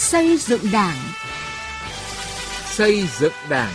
Xây 0.00 0.36
dựng 0.36 0.60
Đảng. 0.72 0.96
Xây 2.70 3.04
dựng 3.20 3.32
Đảng. 3.50 3.72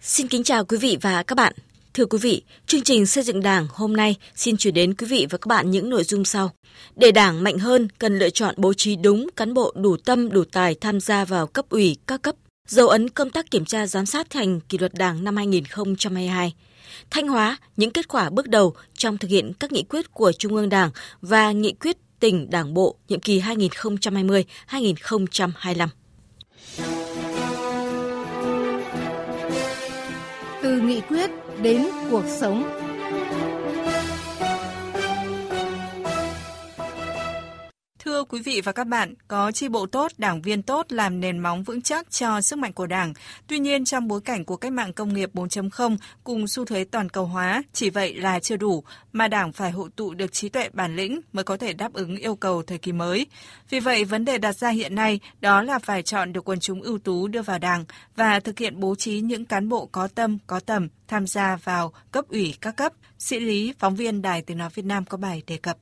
Xin 0.00 0.28
kính 0.28 0.44
chào 0.44 0.64
quý 0.64 0.76
vị 0.76 0.98
và 1.00 1.22
các 1.22 1.34
bạn. 1.34 1.52
Thưa 1.94 2.04
quý 2.06 2.18
vị, 2.18 2.42
chương 2.66 2.82
trình 2.82 3.06
xây 3.06 3.24
dựng 3.24 3.42
Đảng 3.42 3.66
hôm 3.70 3.96
nay 3.96 4.16
xin 4.36 4.56
chuyển 4.56 4.74
đến 4.74 4.94
quý 4.94 5.06
vị 5.06 5.26
và 5.30 5.38
các 5.38 5.46
bạn 5.46 5.70
những 5.70 5.90
nội 5.90 6.04
dung 6.04 6.24
sau. 6.24 6.50
Để 6.96 7.12
Đảng 7.12 7.44
mạnh 7.44 7.58
hơn, 7.58 7.88
cần 7.98 8.18
lựa 8.18 8.30
chọn 8.30 8.54
bố 8.58 8.72
trí 8.74 8.96
đúng 8.96 9.28
cán 9.36 9.54
bộ 9.54 9.72
đủ 9.76 9.96
tâm, 9.96 10.30
đủ 10.30 10.44
tài 10.52 10.74
tham 10.74 11.00
gia 11.00 11.24
vào 11.24 11.46
cấp 11.46 11.64
ủy 11.68 11.96
các 12.06 12.22
cấp. 12.22 12.34
Dấu 12.70 12.88
ấn 12.88 13.10
công 13.10 13.30
tác 13.30 13.50
kiểm 13.50 13.64
tra 13.64 13.86
giám 13.86 14.06
sát 14.06 14.30
thành 14.30 14.60
kỷ 14.60 14.78
luật 14.78 14.94
Đảng 14.94 15.24
năm 15.24 15.36
2022. 15.36 16.54
Thanh 17.10 17.28
Hóa, 17.28 17.56
những 17.76 17.90
kết 17.90 18.08
quả 18.08 18.30
bước 18.30 18.48
đầu 18.48 18.74
trong 18.94 19.18
thực 19.18 19.28
hiện 19.28 19.52
các 19.60 19.72
nghị 19.72 19.82
quyết 19.82 20.14
của 20.14 20.32
Trung 20.32 20.56
ương 20.56 20.68
Đảng 20.68 20.90
và 21.20 21.52
nghị 21.52 21.72
quyết 21.72 21.96
tỉnh 22.20 22.50
Đảng 22.50 22.74
bộ 22.74 22.96
nhiệm 23.08 23.20
kỳ 23.20 23.40
2020-2025. 23.40 25.88
Từ 30.62 30.80
nghị 30.80 31.00
quyết 31.00 31.30
đến 31.62 31.86
cuộc 32.10 32.24
sống. 32.40 32.79
Quý 38.30 38.40
vị 38.40 38.60
và 38.64 38.72
các 38.72 38.86
bạn, 38.86 39.14
có 39.28 39.52
chi 39.52 39.68
bộ 39.68 39.86
tốt, 39.86 40.12
đảng 40.18 40.42
viên 40.42 40.62
tốt 40.62 40.86
làm 40.88 41.20
nền 41.20 41.38
móng 41.38 41.62
vững 41.62 41.82
chắc 41.82 42.10
cho 42.10 42.40
sức 42.40 42.58
mạnh 42.58 42.72
của 42.72 42.86
Đảng. 42.86 43.12
Tuy 43.46 43.58
nhiên, 43.58 43.84
trong 43.84 44.08
bối 44.08 44.20
cảnh 44.20 44.44
của 44.44 44.56
cách 44.56 44.72
mạng 44.72 44.92
công 44.92 45.14
nghiệp 45.14 45.30
4.0 45.34 45.96
cùng 46.24 46.48
xu 46.48 46.64
thế 46.64 46.84
toàn 46.84 47.08
cầu 47.08 47.24
hóa, 47.24 47.62
chỉ 47.72 47.90
vậy 47.90 48.14
là 48.14 48.40
chưa 48.40 48.56
đủ, 48.56 48.84
mà 49.12 49.28
Đảng 49.28 49.52
phải 49.52 49.70
hội 49.70 49.90
tụ 49.96 50.14
được 50.14 50.32
trí 50.32 50.48
tuệ 50.48 50.68
bản 50.72 50.96
lĩnh 50.96 51.20
mới 51.32 51.44
có 51.44 51.56
thể 51.56 51.72
đáp 51.72 51.92
ứng 51.92 52.16
yêu 52.16 52.36
cầu 52.36 52.62
thời 52.62 52.78
kỳ 52.78 52.92
mới. 52.92 53.26
Vì 53.70 53.80
vậy, 53.80 54.04
vấn 54.04 54.24
đề 54.24 54.38
đặt 54.38 54.56
ra 54.56 54.68
hiện 54.68 54.94
nay 54.94 55.20
đó 55.40 55.62
là 55.62 55.78
phải 55.78 56.02
chọn 56.02 56.32
được 56.32 56.48
quần 56.48 56.60
chúng 56.60 56.82
ưu 56.82 56.98
tú 56.98 57.28
đưa 57.28 57.42
vào 57.42 57.58
Đảng 57.58 57.84
và 58.16 58.40
thực 58.40 58.58
hiện 58.58 58.80
bố 58.80 58.94
trí 58.94 59.20
những 59.20 59.44
cán 59.44 59.68
bộ 59.68 59.86
có 59.92 60.08
tâm, 60.08 60.38
có 60.46 60.60
tầm 60.60 60.88
tham 61.08 61.26
gia 61.26 61.56
vào 61.56 61.92
cấp 62.12 62.24
ủy 62.28 62.54
các 62.60 62.76
cấp. 62.76 62.92
Sĩ 63.18 63.40
Lý, 63.40 63.74
phóng 63.78 63.96
viên 63.96 64.22
Đài 64.22 64.42
Tiếng 64.42 64.58
Nói 64.58 64.68
Việt 64.74 64.84
Nam 64.84 65.04
có 65.04 65.16
bài 65.16 65.42
đề 65.46 65.56
cập. 65.56 65.76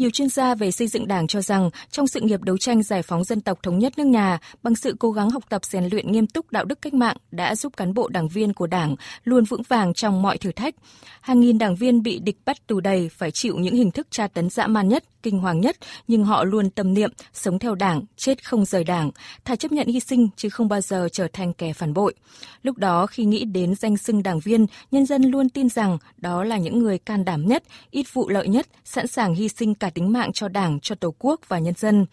Nhiều 0.00 0.10
chuyên 0.10 0.28
gia 0.28 0.54
về 0.54 0.70
xây 0.70 0.88
dựng 0.88 1.08
Đảng 1.08 1.26
cho 1.26 1.40
rằng, 1.40 1.70
trong 1.90 2.06
sự 2.06 2.20
nghiệp 2.20 2.42
đấu 2.42 2.58
tranh 2.58 2.82
giải 2.82 3.02
phóng 3.02 3.24
dân 3.24 3.40
tộc 3.40 3.62
thống 3.62 3.78
nhất 3.78 3.98
nước 3.98 4.06
nhà, 4.06 4.38
bằng 4.62 4.74
sự 4.74 4.96
cố 4.98 5.10
gắng 5.10 5.30
học 5.30 5.42
tập 5.48 5.64
rèn 5.64 5.88
luyện 5.92 6.12
nghiêm 6.12 6.26
túc 6.26 6.50
đạo 6.50 6.64
đức 6.64 6.82
cách 6.82 6.94
mạng 6.94 7.16
đã 7.30 7.54
giúp 7.54 7.76
cán 7.76 7.94
bộ 7.94 8.08
đảng 8.08 8.28
viên 8.28 8.52
của 8.52 8.66
Đảng 8.66 8.96
luôn 9.24 9.44
vững 9.44 9.62
vàng 9.68 9.94
trong 9.94 10.22
mọi 10.22 10.38
thử 10.38 10.52
thách. 10.52 10.74
Hàng 11.20 11.40
nghìn 11.40 11.58
đảng 11.58 11.76
viên 11.76 12.02
bị 12.02 12.18
địch 12.18 12.36
bắt 12.44 12.66
tù 12.66 12.80
đầy 12.80 13.08
phải 13.08 13.30
chịu 13.30 13.56
những 13.58 13.76
hình 13.76 13.90
thức 13.90 14.06
tra 14.10 14.26
tấn 14.26 14.50
dã 14.50 14.66
man 14.66 14.88
nhất, 14.88 15.04
kinh 15.22 15.38
hoàng 15.38 15.60
nhất, 15.60 15.76
nhưng 16.08 16.24
họ 16.24 16.44
luôn 16.44 16.70
tâm 16.70 16.94
niệm 16.94 17.10
sống 17.32 17.58
theo 17.58 17.74
Đảng, 17.74 18.02
chết 18.16 18.44
không 18.44 18.64
rời 18.64 18.84
Đảng, 18.84 19.10
thà 19.44 19.56
chấp 19.56 19.72
nhận 19.72 19.86
hy 19.86 20.00
sinh 20.00 20.28
chứ 20.36 20.48
không 20.48 20.68
bao 20.68 20.80
giờ 20.80 21.08
trở 21.12 21.28
thành 21.32 21.52
kẻ 21.52 21.72
phản 21.72 21.94
bội. 21.94 22.14
Lúc 22.62 22.78
đó 22.78 23.06
khi 23.06 23.24
nghĩ 23.24 23.44
đến 23.44 23.74
danh 23.74 23.96
xưng 23.96 24.22
đảng 24.22 24.40
viên, 24.40 24.66
nhân 24.90 25.06
dân 25.06 25.22
luôn 25.22 25.48
tin 25.48 25.68
rằng 25.68 25.98
đó 26.16 26.44
là 26.44 26.58
những 26.58 26.78
người 26.78 26.98
can 26.98 27.24
đảm 27.24 27.46
nhất, 27.46 27.62
ít 27.90 28.06
vụ 28.12 28.28
lợi 28.28 28.48
nhất, 28.48 28.66
sẵn 28.84 29.06
sàng 29.06 29.34
hy 29.34 29.48
sinh 29.48 29.74
cả 29.74 29.90
tính 29.90 30.12
mạng 30.12 30.30
cho 30.32 30.48
Đảng, 30.48 30.80
cho 30.80 30.94
Tổ 30.94 31.14
quốc 31.18 31.40
và 31.48 31.58
nhân 31.58 31.74
dân. 31.76 32.06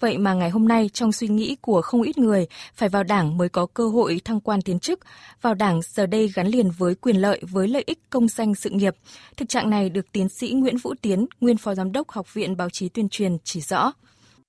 Vậy 0.00 0.18
mà 0.18 0.34
ngày 0.34 0.50
hôm 0.50 0.68
nay 0.68 0.90
trong 0.92 1.12
suy 1.12 1.28
nghĩ 1.28 1.56
của 1.60 1.82
không 1.82 2.02
ít 2.02 2.18
người, 2.18 2.46
phải 2.74 2.88
vào 2.88 3.02
đảng 3.02 3.38
mới 3.38 3.48
có 3.48 3.66
cơ 3.66 3.88
hội 3.88 4.20
thăng 4.24 4.40
quan 4.40 4.62
tiến 4.62 4.78
chức. 4.78 5.00
Vào 5.42 5.54
đảng 5.54 5.80
giờ 5.82 6.06
đây 6.06 6.30
gắn 6.34 6.46
liền 6.46 6.70
với 6.70 6.94
quyền 6.94 7.16
lợi, 7.16 7.40
với 7.42 7.68
lợi 7.68 7.84
ích 7.86 7.98
công 8.10 8.28
danh 8.28 8.54
sự 8.54 8.70
nghiệp. 8.70 8.94
Thực 9.36 9.48
trạng 9.48 9.70
này 9.70 9.90
được 9.90 10.12
tiến 10.12 10.28
sĩ 10.28 10.50
Nguyễn 10.50 10.76
Vũ 10.76 10.94
Tiến, 11.02 11.26
nguyên 11.40 11.56
phó 11.56 11.74
giám 11.74 11.92
đốc 11.92 12.10
Học 12.10 12.34
viện 12.34 12.56
Báo 12.56 12.70
chí 12.70 12.88
Tuyên 12.88 13.08
truyền 13.08 13.36
chỉ 13.44 13.60
rõ. 13.60 13.92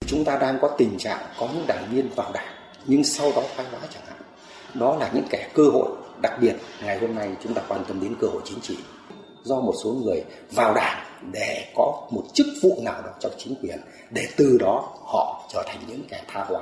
Chúng 0.05 0.25
ta 0.25 0.37
đang 0.37 0.57
có 0.61 0.75
tình 0.77 0.97
trạng 0.97 1.19
có 1.39 1.49
những 1.53 1.67
đảng 1.67 1.87
viên 1.91 2.09
vào 2.15 2.31
đảng, 2.33 2.53
nhưng 2.85 3.03
sau 3.03 3.31
đó 3.35 3.43
thoái 3.55 3.69
hóa 3.71 3.79
chẳng 3.93 4.03
hạn. 4.07 4.21
Đó 4.73 4.97
là 4.97 5.11
những 5.13 5.27
kẻ 5.29 5.49
cơ 5.53 5.63
hội, 5.63 5.89
đặc 6.21 6.33
biệt 6.41 6.55
ngày 6.83 6.99
hôm 6.99 7.15
nay 7.15 7.35
chúng 7.43 7.53
ta 7.53 7.61
quan 7.67 7.83
tâm 7.87 8.01
đến 8.01 8.15
cơ 8.19 8.27
hội 8.27 8.41
chính 8.45 8.59
trị 8.61 8.77
do 9.43 9.55
một 9.55 9.73
số 9.83 9.93
người 9.93 10.23
vào 10.51 10.73
đảng 10.73 11.06
để 11.31 11.71
có 11.75 12.07
một 12.11 12.23
chức 12.33 12.47
vụ 12.61 12.81
nào 12.83 13.01
đó 13.01 13.09
trong 13.19 13.31
chính 13.37 13.55
quyền 13.61 13.79
để 14.11 14.27
từ 14.37 14.57
đó 14.59 14.93
họ 15.05 15.49
trở 15.53 15.63
thành 15.67 15.79
những 15.87 16.01
kẻ 16.09 16.23
tha 16.27 16.45
hóa. 16.47 16.61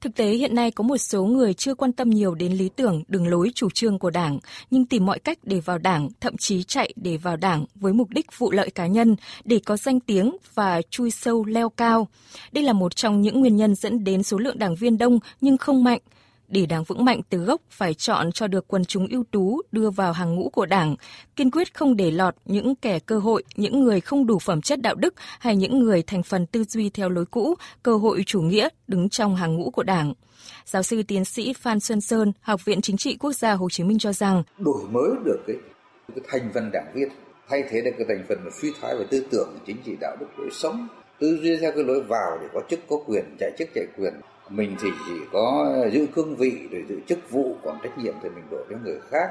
Thực 0.00 0.14
tế 0.14 0.28
hiện 0.28 0.54
nay 0.54 0.70
có 0.70 0.84
một 0.84 0.96
số 0.96 1.24
người 1.24 1.54
chưa 1.54 1.74
quan 1.74 1.92
tâm 1.92 2.10
nhiều 2.10 2.34
đến 2.34 2.52
lý 2.52 2.68
tưởng, 2.76 3.02
đường 3.08 3.28
lối, 3.28 3.50
chủ 3.54 3.68
trương 3.74 3.98
của 3.98 4.10
Đảng, 4.10 4.38
nhưng 4.70 4.86
tìm 4.86 5.06
mọi 5.06 5.18
cách 5.18 5.38
để 5.42 5.60
vào 5.60 5.78
Đảng, 5.78 6.08
thậm 6.20 6.36
chí 6.36 6.62
chạy 6.62 6.92
để 6.96 7.16
vào 7.16 7.36
Đảng 7.36 7.64
với 7.74 7.92
mục 7.92 8.10
đích 8.10 8.38
vụ 8.38 8.50
lợi 8.50 8.70
cá 8.70 8.86
nhân, 8.86 9.16
để 9.44 9.60
có 9.64 9.76
danh 9.76 10.00
tiếng 10.00 10.36
và 10.54 10.82
chui 10.90 11.10
sâu 11.10 11.44
leo 11.44 11.68
cao. 11.68 12.08
Đây 12.52 12.64
là 12.64 12.72
một 12.72 12.96
trong 12.96 13.20
những 13.20 13.40
nguyên 13.40 13.56
nhân 13.56 13.74
dẫn 13.74 14.04
đến 14.04 14.22
số 14.22 14.38
lượng 14.38 14.58
đảng 14.58 14.74
viên 14.74 14.98
đông 14.98 15.18
nhưng 15.40 15.56
không 15.56 15.84
mạnh, 15.84 16.00
để 16.48 16.66
Đảng 16.66 16.84
vững 16.84 17.04
mạnh 17.04 17.20
từ 17.30 17.38
gốc 17.38 17.60
phải 17.70 17.94
chọn 17.94 18.32
cho 18.32 18.46
được 18.46 18.68
quần 18.68 18.84
chúng 18.84 19.06
ưu 19.10 19.24
tú 19.30 19.62
đưa 19.72 19.90
vào 19.90 20.12
hàng 20.12 20.34
ngũ 20.34 20.48
của 20.48 20.66
Đảng, 20.66 20.96
kiên 21.36 21.50
quyết 21.50 21.74
không 21.74 21.96
để 21.96 22.10
lọt 22.10 22.34
những 22.44 22.74
kẻ 22.74 22.98
cơ 22.98 23.18
hội, 23.18 23.44
những 23.56 23.80
người 23.80 24.00
không 24.00 24.26
đủ 24.26 24.38
phẩm 24.38 24.60
chất 24.60 24.80
đạo 24.82 24.94
đức 24.94 25.14
hay 25.38 25.56
những 25.56 25.78
người 25.78 26.02
thành 26.02 26.22
phần 26.22 26.46
tư 26.46 26.64
duy 26.64 26.90
theo 26.90 27.08
lối 27.08 27.26
cũ, 27.26 27.54
cơ 27.82 27.96
hội 27.96 28.22
chủ 28.26 28.40
nghĩa 28.40 28.68
đứng 28.88 29.08
trong 29.08 29.36
hàng 29.36 29.54
ngũ 29.54 29.70
của 29.70 29.82
Đảng. 29.82 30.14
Giáo 30.64 30.82
sư 30.82 31.02
tiến 31.02 31.24
sĩ 31.24 31.52
Phan 31.52 31.80
Xuân 31.80 32.00
Sơn, 32.00 32.32
Học 32.40 32.64
viện 32.64 32.80
Chính 32.80 32.96
trị 32.96 33.16
Quốc 33.16 33.32
gia 33.32 33.52
Hồ 33.52 33.68
Chí 33.70 33.84
Minh 33.84 33.98
cho 33.98 34.12
rằng 34.12 34.42
đổi 34.58 34.82
mới 34.90 35.10
được 35.24 35.38
cái, 35.46 35.56
cái 36.14 36.24
thành 36.28 36.50
phần 36.54 36.70
đảng 36.72 36.92
viên, 36.94 37.08
thay 37.48 37.64
thế 37.70 37.80
được 37.80 37.90
cái 37.98 38.06
thành 38.08 38.24
phần 38.28 38.38
suy 38.60 38.72
thoái 38.80 38.96
về 38.96 39.04
tư 39.10 39.26
tưởng, 39.30 39.48
chính 39.66 39.76
trị 39.84 39.92
đạo 40.00 40.16
đức 40.20 40.26
lối 40.38 40.50
sống, 40.52 40.88
tư 41.20 41.38
duy 41.42 41.56
theo 41.56 41.72
cái 41.74 41.84
lối 41.84 42.02
vào 42.02 42.38
để 42.40 42.48
có 42.52 42.60
chức 42.70 42.80
có 42.88 42.96
quyền, 43.06 43.24
chạy 43.40 43.50
chức 43.58 43.68
chạy 43.74 43.86
quyền 43.98 44.14
mình 44.48 44.76
thì 44.80 44.88
chỉ 45.06 45.12
có 45.32 45.76
giữ 45.92 46.06
cương 46.14 46.36
vị 46.36 46.52
để 46.70 46.82
giữ 46.88 47.00
chức 47.06 47.30
vụ, 47.30 47.56
còn 47.62 47.78
trách 47.82 47.98
nhiệm 47.98 48.14
thì 48.22 48.28
mình 48.28 48.44
đổ 48.50 48.58
cho 48.70 48.76
người 48.84 48.98
khác 49.10 49.28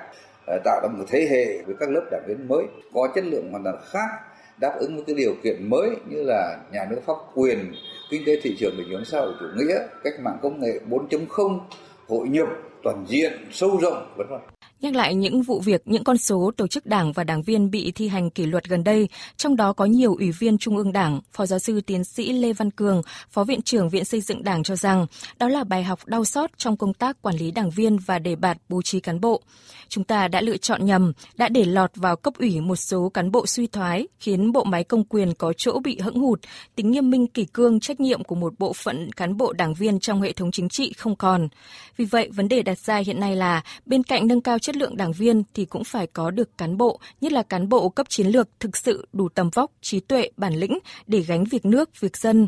ờ, 0.47 0.59
tạo 0.63 0.79
ra 0.83 0.89
một 0.97 1.05
thế 1.07 1.27
hệ 1.31 1.63
với 1.65 1.75
các 1.79 1.89
lớp 1.89 2.01
đảng 2.11 2.23
viên 2.27 2.47
mới. 2.47 2.65
Có 2.93 3.07
chất 3.15 3.25
lượng 3.25 3.51
hoàn 3.51 3.63
toàn 3.63 3.77
khác, 3.85 4.09
đáp 4.57 4.75
ứng 4.79 4.95
với 4.95 5.03
cái 5.07 5.15
điều 5.15 5.35
kiện 5.43 5.69
mới 5.69 5.89
như 6.09 6.23
là 6.23 6.57
nhà 6.71 6.87
nước 6.89 6.99
pháp 7.05 7.15
quyền, 7.35 7.73
kinh 8.09 8.23
tế 8.25 8.39
thị 8.43 8.55
trường, 8.59 8.77
định 8.77 8.89
hướng 8.89 9.05
xã 9.05 9.19
hội 9.19 9.33
chủ 9.39 9.45
nghĩa, 9.55 9.79
cách 10.03 10.13
mạng 10.19 10.37
công 10.41 10.59
nghệ 10.59 10.79
4.0 10.89 11.59
hội 12.07 12.27
nhập 12.27 12.47
toàn 12.83 13.05
diện, 13.07 13.33
sâu 13.51 13.77
rộng, 13.81 14.13
vân 14.17 14.27
vân. 14.29 14.39
Nhắc 14.83 14.95
lại 14.95 15.15
những 15.15 15.41
vụ 15.41 15.59
việc, 15.59 15.81
những 15.85 16.03
con 16.03 16.17
số 16.17 16.51
tổ 16.57 16.67
chức 16.67 16.85
đảng 16.85 17.11
và 17.11 17.23
đảng 17.23 17.43
viên 17.43 17.71
bị 17.71 17.91
thi 17.91 18.07
hành 18.07 18.29
kỷ 18.29 18.45
luật 18.45 18.69
gần 18.69 18.83
đây, 18.83 19.09
trong 19.37 19.55
đó 19.55 19.73
có 19.73 19.85
nhiều 19.85 20.15
ủy 20.15 20.31
viên 20.31 20.57
Trung 20.57 20.77
ương 20.77 20.93
Đảng, 20.93 21.21
Phó 21.31 21.45
giáo 21.45 21.59
sư 21.59 21.81
tiến 21.81 22.03
sĩ 22.03 22.33
Lê 22.33 22.53
Văn 22.53 22.71
Cường, 22.71 23.01
Phó 23.29 23.43
Viện 23.43 23.61
trưởng 23.61 23.89
Viện 23.89 24.05
Xây 24.05 24.21
dựng 24.21 24.43
Đảng 24.43 24.63
cho 24.63 24.75
rằng 24.75 25.05
đó 25.39 25.47
là 25.47 25.63
bài 25.63 25.83
học 25.83 25.99
đau 26.05 26.25
xót 26.25 26.49
trong 26.57 26.77
công 26.77 26.93
tác 26.93 27.21
quản 27.21 27.35
lý 27.35 27.51
đảng 27.51 27.69
viên 27.69 27.97
và 27.97 28.19
đề 28.19 28.35
bạt 28.35 28.57
bố 28.69 28.81
trí 28.81 28.99
cán 28.99 29.21
bộ. 29.21 29.41
Chúng 29.89 30.03
ta 30.03 30.27
đã 30.27 30.41
lựa 30.41 30.57
chọn 30.57 30.85
nhầm, 30.85 31.13
đã 31.35 31.49
để 31.49 31.65
lọt 31.65 31.91
vào 31.95 32.15
cấp 32.15 32.33
ủy 32.39 32.61
một 32.61 32.75
số 32.75 33.09
cán 33.09 33.31
bộ 33.31 33.47
suy 33.47 33.67
thoái, 33.67 34.07
khiến 34.19 34.51
bộ 34.51 34.63
máy 34.63 34.83
công 34.83 35.03
quyền 35.03 35.33
có 35.33 35.53
chỗ 35.57 35.79
bị 35.79 35.99
hững 35.99 36.19
hụt, 36.19 36.39
tính 36.75 36.91
nghiêm 36.91 37.09
minh 37.09 37.27
kỷ 37.27 37.45
cương 37.45 37.79
trách 37.79 37.99
nhiệm 37.99 38.23
của 38.23 38.35
một 38.35 38.53
bộ 38.59 38.73
phận 38.73 39.11
cán 39.11 39.37
bộ 39.37 39.53
đảng 39.53 39.73
viên 39.73 39.99
trong 39.99 40.21
hệ 40.21 40.33
thống 40.33 40.51
chính 40.51 40.69
trị 40.69 40.93
không 40.97 41.15
còn. 41.15 41.47
Vì 41.97 42.05
vậy, 42.05 42.29
vấn 42.33 42.47
đề 42.47 42.61
đặt 42.61 42.79
ra 42.79 42.97
hiện 42.97 43.19
nay 43.19 43.35
là 43.35 43.61
bên 43.85 44.03
cạnh 44.03 44.27
nâng 44.27 44.41
cao 44.41 44.59
chất 44.59 44.72
lượng 44.75 44.97
đảng 44.97 45.11
viên 45.11 45.43
thì 45.53 45.65
cũng 45.65 45.83
phải 45.83 46.07
có 46.07 46.31
được 46.31 46.57
cán 46.57 46.77
bộ, 46.77 46.99
nhất 47.21 47.31
là 47.31 47.43
cán 47.43 47.69
bộ 47.69 47.89
cấp 47.89 48.09
chiến 48.09 48.27
lược 48.27 48.47
thực 48.59 48.77
sự 48.77 49.07
đủ 49.13 49.29
tầm 49.29 49.49
vóc, 49.49 49.71
trí 49.81 49.99
tuệ, 49.99 50.29
bản 50.37 50.53
lĩnh 50.53 50.79
để 51.07 51.19
gánh 51.19 51.43
việc 51.43 51.65
nước, 51.65 51.89
việc 51.99 52.17
dân. 52.17 52.47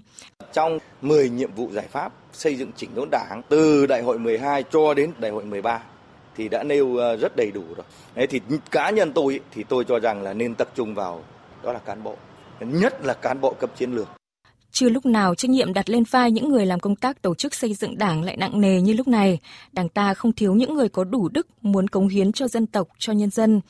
Trong 0.54 0.80
10 1.02 1.30
nhiệm 1.30 1.52
vụ 1.54 1.70
giải 1.72 1.88
pháp 1.88 2.14
xây 2.34 2.56
dựng 2.56 2.72
chỉnh 2.76 2.90
đốn 2.96 3.10
đảng 3.12 3.42
từ 3.50 3.86
đại 3.86 4.02
hội 4.02 4.20
12 4.20 4.64
cho 4.64 4.94
đến 4.94 5.12
đại 5.20 5.32
hội 5.32 5.46
13 5.46 5.84
thì 6.38 6.50
đã 6.50 6.64
nêu 6.64 6.98
ờ, 6.98 7.16
rất 7.16 7.36
đầy 7.36 7.52
đủ 7.52 7.64
rồi. 7.78 7.86
Thế 8.16 8.28
thì 8.28 8.42
cá 8.72 8.90
nhân 8.90 9.12
tôi 9.14 9.40
thì 9.52 9.64
tôi 9.64 9.86
cho 9.88 10.00
rằng 10.00 10.22
là 10.22 10.34
nên 10.34 10.56
tập 10.56 10.68
trung 10.76 10.96
vào 10.96 11.24
đó 11.64 11.74
là 11.74 11.80
cán 11.80 12.04
bộ, 12.04 12.16
nhất 12.60 13.06
là 13.06 13.14
cán 13.14 13.42
bộ 13.42 13.54
cấp 13.60 13.70
chiến 13.78 13.96
lược. 13.96 14.08
Chưa 14.76 14.90
lúc 14.90 15.06
nào 15.06 15.36
trách 15.36 15.52
nhiệm 15.52 15.74
đặt 15.74 15.90
lên 15.90 16.04
vai 16.04 16.32
những 16.32 16.50
người 16.50 16.66
làm 16.66 16.80
công 16.80 16.96
tác 16.96 17.22
tổ 17.22 17.36
chức 17.36 17.56
xây 17.56 17.74
dựng 17.74 17.98
đảng 17.98 18.24
lại 18.24 18.38
nặng 18.38 18.62
nề 18.62 18.82
như 18.82 18.94
lúc 18.94 19.08
này. 19.08 19.40
Đảng 19.72 19.90
ta 19.90 20.14
không 20.14 20.34
thiếu 20.34 20.56
những 20.56 20.74
người 20.74 20.90
có 20.90 21.04
đủ 21.04 21.30
đức 21.30 21.48
muốn 21.62 21.88
cống 21.88 22.08
hiến 22.08 22.32
cho 22.32 22.48
dân 22.48 22.68
tộc, 22.68 22.88
cho 22.98 23.14
nhân 23.14 23.30
dân. 23.30 23.62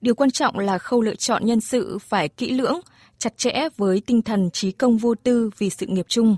Điều 0.00 0.14
quan 0.14 0.30
trọng 0.30 0.58
là 0.58 0.78
khâu 0.78 1.02
lựa 1.02 1.14
chọn 1.14 1.46
nhân 1.46 1.60
sự 1.60 1.98
phải 1.98 2.28
kỹ 2.28 2.50
lưỡng, 2.50 2.80
chặt 3.18 3.38
chẽ 3.38 3.68
với 3.76 4.02
tinh 4.06 4.22
thần 4.22 4.50
trí 4.50 4.72
công 4.72 4.96
vô 4.96 5.14
tư 5.14 5.50
vì 5.58 5.70
sự 5.70 5.86
nghiệp 5.86 6.06
chung. 6.08 6.36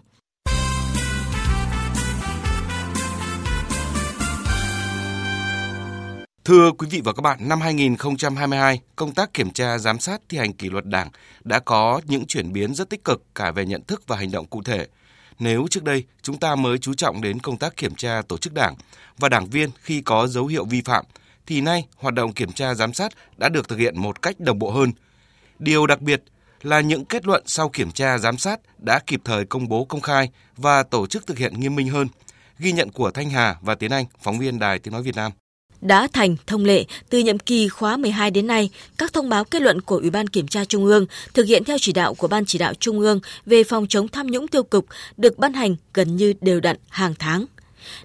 Thưa 6.44 6.70
quý 6.78 6.86
vị 6.90 7.00
và 7.04 7.12
các 7.12 7.20
bạn, 7.20 7.38
năm 7.48 7.60
2022, 7.60 8.80
công 8.96 9.14
tác 9.14 9.34
kiểm 9.34 9.50
tra 9.50 9.78
giám 9.78 9.98
sát 9.98 10.20
thi 10.28 10.38
hành 10.38 10.52
kỷ 10.52 10.70
luật 10.70 10.86
Đảng 10.86 11.08
đã 11.44 11.58
có 11.58 12.00
những 12.06 12.26
chuyển 12.26 12.52
biến 12.52 12.74
rất 12.74 12.90
tích 12.90 13.04
cực 13.04 13.22
cả 13.34 13.50
về 13.50 13.66
nhận 13.66 13.82
thức 13.84 14.02
và 14.06 14.16
hành 14.16 14.30
động 14.30 14.46
cụ 14.46 14.62
thể. 14.62 14.86
Nếu 15.38 15.66
trước 15.70 15.84
đây 15.84 16.04
chúng 16.22 16.38
ta 16.38 16.54
mới 16.54 16.78
chú 16.78 16.94
trọng 16.94 17.20
đến 17.20 17.38
công 17.38 17.56
tác 17.56 17.76
kiểm 17.76 17.94
tra 17.94 18.22
tổ 18.28 18.38
chức 18.38 18.54
Đảng 18.54 18.74
và 19.18 19.28
đảng 19.28 19.46
viên 19.46 19.70
khi 19.80 20.00
có 20.00 20.26
dấu 20.26 20.46
hiệu 20.46 20.64
vi 20.64 20.82
phạm, 20.84 21.04
thì 21.46 21.60
nay 21.60 21.86
hoạt 21.96 22.14
động 22.14 22.32
kiểm 22.32 22.52
tra 22.52 22.74
giám 22.74 22.92
sát 22.92 23.12
đã 23.36 23.48
được 23.48 23.68
thực 23.68 23.78
hiện 23.78 24.00
một 24.00 24.22
cách 24.22 24.40
đồng 24.40 24.58
bộ 24.58 24.70
hơn. 24.70 24.92
Điều 25.58 25.86
đặc 25.86 26.00
biệt 26.00 26.22
là 26.62 26.80
những 26.80 27.04
kết 27.04 27.26
luận 27.26 27.42
sau 27.46 27.68
kiểm 27.68 27.90
tra 27.90 28.18
giám 28.18 28.38
sát 28.38 28.60
đã 28.78 29.00
kịp 29.06 29.20
thời 29.24 29.44
công 29.44 29.68
bố 29.68 29.84
công 29.84 30.00
khai 30.00 30.30
và 30.56 30.82
tổ 30.82 31.06
chức 31.06 31.26
thực 31.26 31.38
hiện 31.38 31.60
nghiêm 31.60 31.76
minh 31.76 31.88
hơn. 31.88 32.08
Ghi 32.58 32.72
nhận 32.72 32.90
của 32.90 33.10
Thanh 33.10 33.30
Hà 33.30 33.56
và 33.60 33.74
Tiến 33.74 33.90
Anh, 33.90 34.04
phóng 34.20 34.38
viên 34.38 34.58
Đài 34.58 34.78
Tiếng 34.78 34.92
Nói 34.92 35.02
Việt 35.02 35.16
Nam 35.16 35.32
đã 35.84 36.08
thành 36.12 36.36
thông 36.46 36.64
lệ 36.64 36.84
từ 37.10 37.18
nhiệm 37.18 37.38
kỳ 37.38 37.68
khóa 37.68 37.96
12 37.96 38.30
đến 38.30 38.46
nay, 38.46 38.70
các 38.98 39.12
thông 39.12 39.28
báo 39.28 39.44
kết 39.44 39.62
luận 39.62 39.80
của 39.80 39.96
Ủy 39.96 40.10
ban 40.10 40.26
Kiểm 40.26 40.48
tra 40.48 40.64
Trung 40.64 40.84
ương 40.84 41.06
thực 41.34 41.46
hiện 41.46 41.64
theo 41.64 41.76
chỉ 41.80 41.92
đạo 41.92 42.14
của 42.14 42.28
Ban 42.28 42.44
chỉ 42.46 42.58
đạo 42.58 42.74
Trung 42.74 43.00
ương 43.00 43.20
về 43.46 43.64
phòng 43.64 43.86
chống 43.88 44.08
tham 44.08 44.26
nhũng 44.26 44.48
tiêu 44.48 44.62
cực 44.62 44.84
được 45.16 45.38
ban 45.38 45.52
hành 45.52 45.76
gần 45.94 46.16
như 46.16 46.32
đều 46.40 46.60
đặn 46.60 46.76
hàng 46.88 47.14
tháng. 47.18 47.46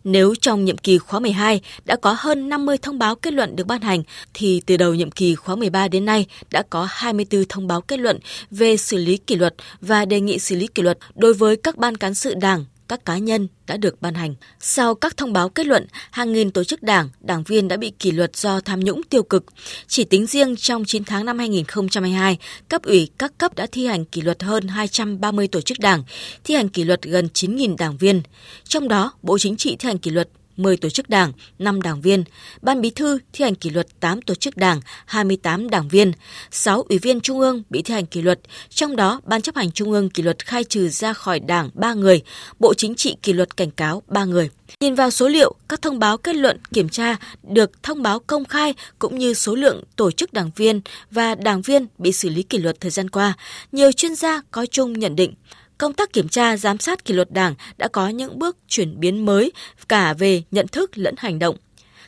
Nếu 0.03 0.35
trong 0.41 0.65
nhiệm 0.65 0.77
kỳ 0.77 0.97
khóa 0.97 1.19
12 1.19 1.61
đã 1.85 1.95
có 1.95 2.15
hơn 2.19 2.49
50 2.49 2.77
thông 2.77 2.99
báo 2.99 3.15
kết 3.15 3.33
luận 3.33 3.55
được 3.55 3.67
ban 3.67 3.81
hành, 3.81 4.03
thì 4.33 4.61
từ 4.65 4.77
đầu 4.77 4.93
nhiệm 4.93 5.11
kỳ 5.11 5.35
khóa 5.35 5.55
13 5.55 5.87
đến 5.87 6.05
nay 6.05 6.25
đã 6.51 6.63
có 6.69 6.87
24 6.89 7.45
thông 7.49 7.67
báo 7.67 7.81
kết 7.81 7.99
luận 7.99 8.19
về 8.51 8.77
xử 8.77 8.97
lý 8.97 9.17
kỷ 9.17 9.35
luật 9.35 9.55
và 9.81 10.05
đề 10.05 10.21
nghị 10.21 10.39
xử 10.39 10.55
lý 10.55 10.67
kỷ 10.67 10.83
luật 10.83 10.97
đối 11.15 11.33
với 11.33 11.55
các 11.55 11.77
ban 11.77 11.97
cán 11.97 12.13
sự 12.13 12.33
đảng, 12.33 12.65
các 12.89 13.06
cá 13.06 13.18
nhân 13.18 13.47
đã 13.68 13.77
được 13.77 14.01
ban 14.01 14.13
hành. 14.13 14.36
Sau 14.59 14.95
các 14.95 15.18
thông 15.18 15.33
báo 15.33 15.50
kết 15.50 15.65
luận, 15.65 15.88
hàng 16.12 16.33
nghìn 16.33 16.51
tổ 16.51 16.63
chức 16.63 16.83
đảng, 16.83 17.09
đảng 17.21 17.44
viên 17.44 17.68
đã 17.68 17.77
bị 17.77 17.89
kỷ 18.00 18.12
luật 18.12 18.36
do 18.36 18.59
tham 18.59 18.80
nhũng 18.80 19.03
tiêu 19.03 19.24
cực. 19.24 19.45
Chỉ 19.88 20.03
tính 20.03 20.25
riêng 20.25 20.56
trong 20.56 20.86
9 20.86 21.03
tháng 21.03 21.25
năm 21.25 21.38
2022, 21.38 22.38
cấp 22.69 22.83
ủy 22.83 23.09
các 23.18 23.38
cấp 23.38 23.56
đã 23.56 23.68
thi 23.71 23.86
hành 23.86 24.06
kỷ 24.06 24.21
luật 24.21 24.44
hơn 24.44 24.68
230 24.68 25.47
tổ 25.47 25.62
chức 25.62 25.80
đảng, 25.80 26.03
thi 26.44 26.56
hành 26.56 26.69
kỷ 26.69 26.83
luật 26.83 27.01
gần 27.01 27.30
9.000 27.33 27.75
đảng 27.77 27.97
viên. 27.97 28.21
Trong 28.63 28.88
đó, 28.88 29.13
Bộ 29.21 29.38
Chính 29.38 29.57
trị 29.57 29.75
thi 29.80 29.88
hành 29.88 29.97
kỷ 29.97 30.12
luật 30.12 30.30
10 30.59 30.77
tổ 30.77 30.89
chức 30.89 31.09
đảng, 31.09 31.31
5 31.59 31.81
đảng 31.81 32.01
viên, 32.01 32.23
Ban 32.61 32.81
Bí 32.81 32.89
thư 32.89 33.19
thi 33.33 33.44
hành 33.44 33.56
kỷ 33.56 33.69
luật 33.69 33.88
8 34.00 34.21
tổ 34.21 34.35
chức 34.35 34.57
đảng, 34.57 34.81
28 35.06 35.69
đảng 35.69 35.88
viên, 35.88 36.11
6 36.51 36.81
ủy 36.81 36.97
viên 36.97 37.21
Trung 37.21 37.39
ương 37.39 37.63
bị 37.69 37.81
thi 37.81 37.94
hành 37.94 38.06
kỷ 38.06 38.21
luật, 38.21 38.39
trong 38.69 38.95
đó 38.95 39.21
Ban 39.25 39.41
chấp 39.41 39.56
hành 39.56 39.71
Trung 39.71 39.91
ương 39.91 40.09
kỷ 40.09 40.23
luật 40.23 40.45
khai 40.45 40.63
trừ 40.63 40.89
ra 40.89 41.13
khỏi 41.13 41.39
đảng 41.39 41.69
3 41.73 41.94
người, 41.94 42.21
Bộ 42.59 42.73
Chính 42.73 42.95
trị 42.95 43.15
kỷ 43.21 43.33
luật 43.33 43.57
cảnh 43.57 43.71
cáo 43.71 44.03
3 44.07 44.25
người. 44.25 44.50
Nhìn 44.79 44.95
vào 44.95 45.11
số 45.11 45.27
liệu, 45.27 45.56
các 45.69 45.81
thông 45.81 46.00
báo 46.00 46.17
kết 46.17 46.35
luận 46.35 46.59
kiểm 46.73 46.89
tra 46.89 47.15
được 47.44 47.83
thông 47.83 48.01
báo 48.01 48.19
công 48.19 48.45
khai 48.45 48.73
cũng 49.00 49.17
như 49.17 49.33
số 49.33 49.55
lượng 49.55 49.83
tổ 49.95 50.12
chức 50.12 50.33
đảng 50.33 50.51
viên 50.55 50.81
và 51.12 51.35
đảng 51.35 51.62
viên 51.62 51.88
bị 51.97 52.12
xử 52.12 52.29
lý 52.29 52.44
kỷ 52.44 52.57
luật 52.57 52.79
thời 52.79 52.91
gian 52.91 53.09
qua, 53.09 53.33
nhiều 53.71 53.91
chuyên 53.91 54.15
gia 54.15 54.41
có 54.51 54.65
chung 54.65 55.00
nhận 55.00 55.15
định 55.15 55.33
công 55.79 55.93
tác 55.93 56.13
kiểm 56.13 56.27
tra 56.27 56.57
giám 56.57 56.79
sát 56.79 57.05
kỷ 57.05 57.13
luật 57.13 57.31
Đảng 57.31 57.55
đã 57.77 57.87
có 57.87 58.09
những 58.09 58.39
bước 58.39 58.57
chuyển 58.67 58.99
biến 58.99 59.25
mới 59.25 59.51
cả 59.87 60.13
về 60.13 60.43
nhận 60.51 60.67
thức 60.67 60.97
lẫn 60.97 61.15
hành 61.17 61.39
động. 61.39 61.55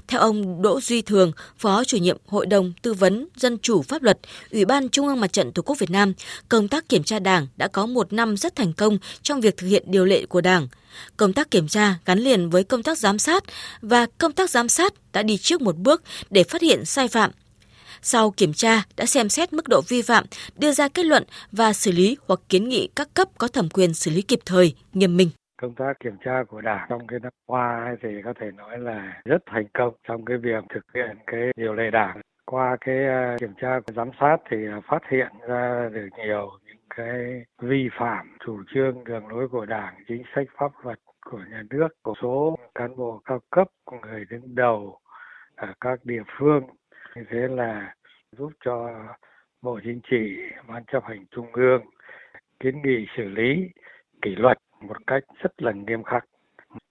Theo 0.08 0.20
ông 0.20 0.62
Đỗ 0.62 0.82
Duy 0.82 1.02
Thường, 1.02 1.32
Phó 1.58 1.84
chủ 1.84 1.98
nhiệm 1.98 2.18
Hội 2.28 2.46
đồng 2.46 2.74
Tư 2.82 2.94
vấn 2.94 3.28
Dân 3.36 3.58
chủ 3.62 3.82
Pháp 3.82 4.02
luật, 4.04 4.20
Ủy 4.52 4.66
ban 4.66 4.90
Trung 4.90 5.08
ương 5.08 5.20
Mặt 5.20 5.34
trận 5.34 5.52
Tổ 5.52 5.62
quốc 5.62 5.80
Việt 5.80 5.90
Nam, 5.90 6.14
công 6.50 6.68
tác 6.68 6.90
kiểm 6.90 7.04
tra 7.04 7.20
Đảng 7.20 7.48
đã 7.58 7.68
có 7.68 7.86
một 7.86 8.14
năm 8.14 8.38
rất 8.38 8.56
thành 8.56 8.74
công 8.74 8.98
trong 9.22 9.42
việc 9.42 9.58
thực 9.58 9.68
hiện 9.68 9.84
điều 9.86 10.06
lệ 10.06 10.26
của 10.26 10.42
Đảng. 10.42 10.68
Công 11.18 11.34
tác 11.34 11.52
kiểm 11.52 11.68
tra 11.68 11.96
gắn 12.06 12.20
liền 12.20 12.50
với 12.50 12.64
công 12.64 12.84
tác 12.84 12.98
giám 12.98 13.20
sát 13.20 13.44
và 13.82 14.06
công 14.18 14.32
tác 14.32 14.50
giám 14.50 14.70
sát 14.70 14.94
đã 15.14 15.24
đi 15.24 15.38
trước 15.38 15.62
một 15.62 15.78
bước 15.78 16.04
để 16.30 16.44
phát 16.44 16.62
hiện 16.62 16.86
sai 16.86 17.08
phạm, 17.08 17.32
sau 18.02 18.32
kiểm 18.32 18.54
tra 18.54 18.84
đã 18.98 19.06
xem 19.06 19.30
xét 19.30 19.54
mức 19.54 19.68
độ 19.70 19.82
vi 19.90 20.02
phạm, 20.02 20.24
đưa 20.60 20.72
ra 20.72 20.88
kết 20.94 21.06
luận 21.06 21.24
và 21.52 21.74
xử 21.74 21.92
lý 21.92 22.18
hoặc 22.28 22.40
kiến 22.50 22.70
nghị 22.70 22.90
các 22.96 23.08
cấp 23.14 23.28
có 23.38 23.48
thẩm 23.48 23.70
quyền 23.74 23.94
xử 23.94 24.12
lý 24.12 24.22
kịp 24.22 24.40
thời, 24.46 24.76
nghiêm 24.94 25.18
minh. 25.18 25.30
Công 25.62 25.76
tác 25.76 25.94
kiểm 26.00 26.18
tra 26.26 26.44
của 26.48 26.62
đảng 26.62 26.88
trong 26.90 27.08
cái 27.08 27.20
năm 27.20 27.32
qua 27.46 27.96
thì 28.02 28.10
có 28.26 28.34
thể 28.40 28.52
nói 28.58 28.80
là 28.80 29.22
rất 29.26 29.38
thành 29.46 29.66
công 29.74 29.94
trong 30.08 30.26
cái 30.26 30.38
việc 30.38 30.64
thực 30.74 30.86
hiện 30.96 31.18
cái 31.28 31.42
điều 31.58 31.74
lệ 31.74 31.92
đảng. 31.92 32.22
Qua 32.46 32.78
cái 32.82 32.96
à, 33.08 33.38
kiểm 33.40 33.54
tra 33.62 33.80
giám 33.96 34.10
sát 34.20 34.38
thì 34.50 34.58
à, 34.68 34.82
phát 34.90 35.02
hiện 35.12 35.32
ra 35.48 35.90
được 35.94 36.08
nhiều 36.18 36.50
những 36.66 36.84
cái 36.96 37.46
vi 37.62 37.90
phạm 38.00 38.38
chủ 38.46 38.58
trương 38.74 39.04
đường 39.04 39.28
lối 39.28 39.48
của 39.48 39.66
đảng 39.66 39.94
chính 40.08 40.24
sách 40.36 40.48
pháp 40.60 40.72
luật 40.84 41.00
của 41.32 41.40
nhà 41.52 41.64
nước. 41.70 41.88
Của 42.04 42.14
số 42.22 42.58
cán 42.76 42.96
bộ 42.96 43.22
cao 43.26 43.40
cấp 43.50 43.68
người 44.02 44.26
đứng 44.30 44.56
đầu 44.56 45.00
ở 45.56 45.74
các 45.82 46.00
địa 46.04 46.24
phương 46.40 46.64
như 47.16 47.24
thế 47.30 47.48
là 47.48 47.96
giúp 48.32 48.52
cho 48.66 48.90
Bộ 49.62 49.80
Chính 49.84 50.00
trị, 50.10 50.38
Ban 50.68 50.86
chấp 50.86 51.04
hành 51.04 51.26
Trung 51.32 51.54
ương 51.54 51.82
kiến 52.60 52.82
nghị 52.82 53.06
xử 53.18 53.24
lý 53.24 53.70
kỷ 54.22 54.36
luật 54.36 54.58
một 54.82 55.08
cách 55.08 55.24
rất 55.44 55.62
là 55.62 55.72
nghiêm 55.72 56.04
khắc 56.04 56.26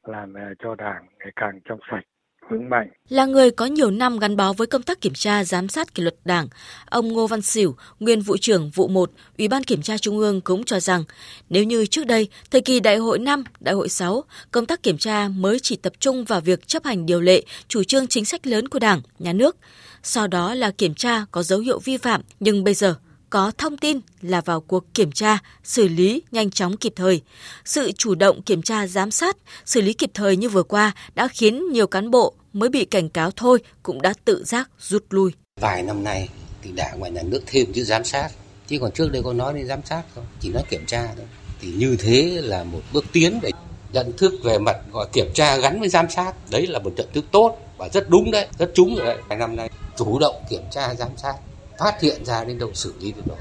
làm 0.02 0.34
cho 0.58 0.74
đảng 0.74 1.06
ngày 1.18 1.32
càng 1.36 1.60
trong 1.64 1.78
sạch 1.90 2.04
vững 2.50 2.70
mạnh. 2.70 2.88
Là 3.08 3.26
người 3.26 3.50
có 3.50 3.66
nhiều 3.66 3.90
năm 3.90 4.18
gắn 4.18 4.36
bó 4.36 4.52
với 4.52 4.66
công 4.66 4.82
tác 4.82 5.00
kiểm 5.00 5.14
tra 5.14 5.44
giám 5.44 5.68
sát 5.68 5.94
kỷ 5.94 6.02
luật 6.02 6.14
Đảng, 6.24 6.48
ông 6.86 7.08
Ngô 7.08 7.26
Văn 7.26 7.42
Sửu, 7.42 7.74
nguyên 8.00 8.20
vụ 8.20 8.36
trưởng 8.36 8.70
vụ 8.70 8.88
1, 8.88 9.10
Ủy 9.38 9.48
ban 9.48 9.64
Kiểm 9.64 9.82
tra 9.82 9.98
Trung 9.98 10.18
ương 10.18 10.40
cũng 10.40 10.64
cho 10.64 10.80
rằng 10.80 11.04
nếu 11.48 11.64
như 11.64 11.86
trước 11.86 12.06
đây, 12.06 12.28
thời 12.50 12.60
kỳ 12.60 12.80
Đại 12.80 12.96
hội 12.96 13.18
5, 13.18 13.44
Đại 13.60 13.74
hội 13.74 13.88
6, 13.88 14.24
công 14.50 14.66
tác 14.66 14.82
kiểm 14.82 14.98
tra 14.98 15.28
mới 15.28 15.58
chỉ 15.58 15.76
tập 15.76 15.92
trung 16.00 16.24
vào 16.24 16.40
việc 16.40 16.68
chấp 16.68 16.84
hành 16.84 17.06
điều 17.06 17.20
lệ, 17.20 17.42
chủ 17.68 17.84
trương 17.84 18.06
chính 18.06 18.24
sách 18.24 18.46
lớn 18.46 18.68
của 18.68 18.78
Đảng, 18.78 19.00
nhà 19.18 19.32
nước, 19.32 19.56
sau 20.02 20.26
đó 20.26 20.54
là 20.54 20.70
kiểm 20.70 20.94
tra 20.94 21.24
có 21.30 21.42
dấu 21.42 21.58
hiệu 21.58 21.78
vi 21.78 21.96
phạm, 21.96 22.22
nhưng 22.40 22.64
bây 22.64 22.74
giờ 22.74 22.94
có 23.30 23.52
thông 23.58 23.76
tin 23.76 24.00
là 24.20 24.40
vào 24.40 24.60
cuộc 24.60 24.94
kiểm 24.94 25.12
tra, 25.12 25.38
xử 25.64 25.88
lý 25.88 26.22
nhanh 26.30 26.50
chóng 26.50 26.76
kịp 26.76 26.92
thời. 26.96 27.22
Sự 27.64 27.92
chủ 27.92 28.14
động 28.14 28.42
kiểm 28.42 28.62
tra 28.62 28.86
giám 28.86 29.10
sát, 29.10 29.36
xử 29.64 29.80
lý 29.80 29.92
kịp 29.92 30.10
thời 30.14 30.36
như 30.36 30.48
vừa 30.48 30.62
qua 30.62 30.92
đã 31.14 31.28
khiến 31.28 31.72
nhiều 31.72 31.86
cán 31.86 32.10
bộ 32.10 32.34
mới 32.52 32.68
bị 32.68 32.84
cảnh 32.84 33.08
cáo 33.08 33.30
thôi 33.30 33.58
cũng 33.82 34.02
đã 34.02 34.14
tự 34.24 34.44
giác 34.44 34.70
rút 34.78 35.04
lui. 35.10 35.32
Vài 35.60 35.82
năm 35.82 36.04
nay 36.04 36.28
thì 36.62 36.72
đảng 36.72 37.00
và 37.00 37.08
nhà 37.08 37.22
nước 37.22 37.42
thêm 37.46 37.72
chữ 37.72 37.84
giám 37.84 38.04
sát, 38.04 38.28
chứ 38.66 38.78
còn 38.80 38.92
trước 38.92 39.12
đây 39.12 39.22
có 39.22 39.32
nói 39.32 39.54
đến 39.54 39.66
giám 39.66 39.80
sát 39.84 40.02
không, 40.14 40.24
chỉ 40.40 40.48
nói 40.52 40.62
kiểm 40.70 40.86
tra 40.86 41.12
thôi. 41.16 41.26
Thì 41.60 41.72
như 41.72 41.96
thế 41.98 42.40
là 42.42 42.64
một 42.64 42.80
bước 42.92 43.04
tiến 43.12 43.38
để 43.42 43.50
nhận 43.92 44.12
thức 44.16 44.32
về 44.44 44.58
mặt 44.58 44.76
gọi 44.92 45.06
kiểm 45.12 45.32
tra 45.34 45.56
gắn 45.56 45.80
với 45.80 45.88
giám 45.88 46.10
sát, 46.10 46.32
đấy 46.50 46.66
là 46.66 46.78
một 46.78 46.92
nhận 46.96 47.06
thức 47.12 47.24
tốt 47.30 47.58
và 47.78 47.88
rất 47.88 48.10
đúng 48.10 48.30
đấy, 48.30 48.48
rất 48.58 48.70
trúng 48.74 48.94
rồi 48.96 49.06
đấy. 49.06 49.16
Vài 49.28 49.38
năm 49.38 49.56
nay 49.56 49.70
chủ 49.96 50.18
động 50.18 50.36
kiểm 50.50 50.62
tra 50.70 50.94
giám 50.94 51.10
sát 51.16 51.34
phát 51.78 52.00
hiện 52.00 52.24
ra 52.24 52.44
đến 52.44 52.58
đâu 52.58 52.70
xử 52.74 52.94
lý 53.00 53.12
đến 53.12 53.24
đó 53.28 53.34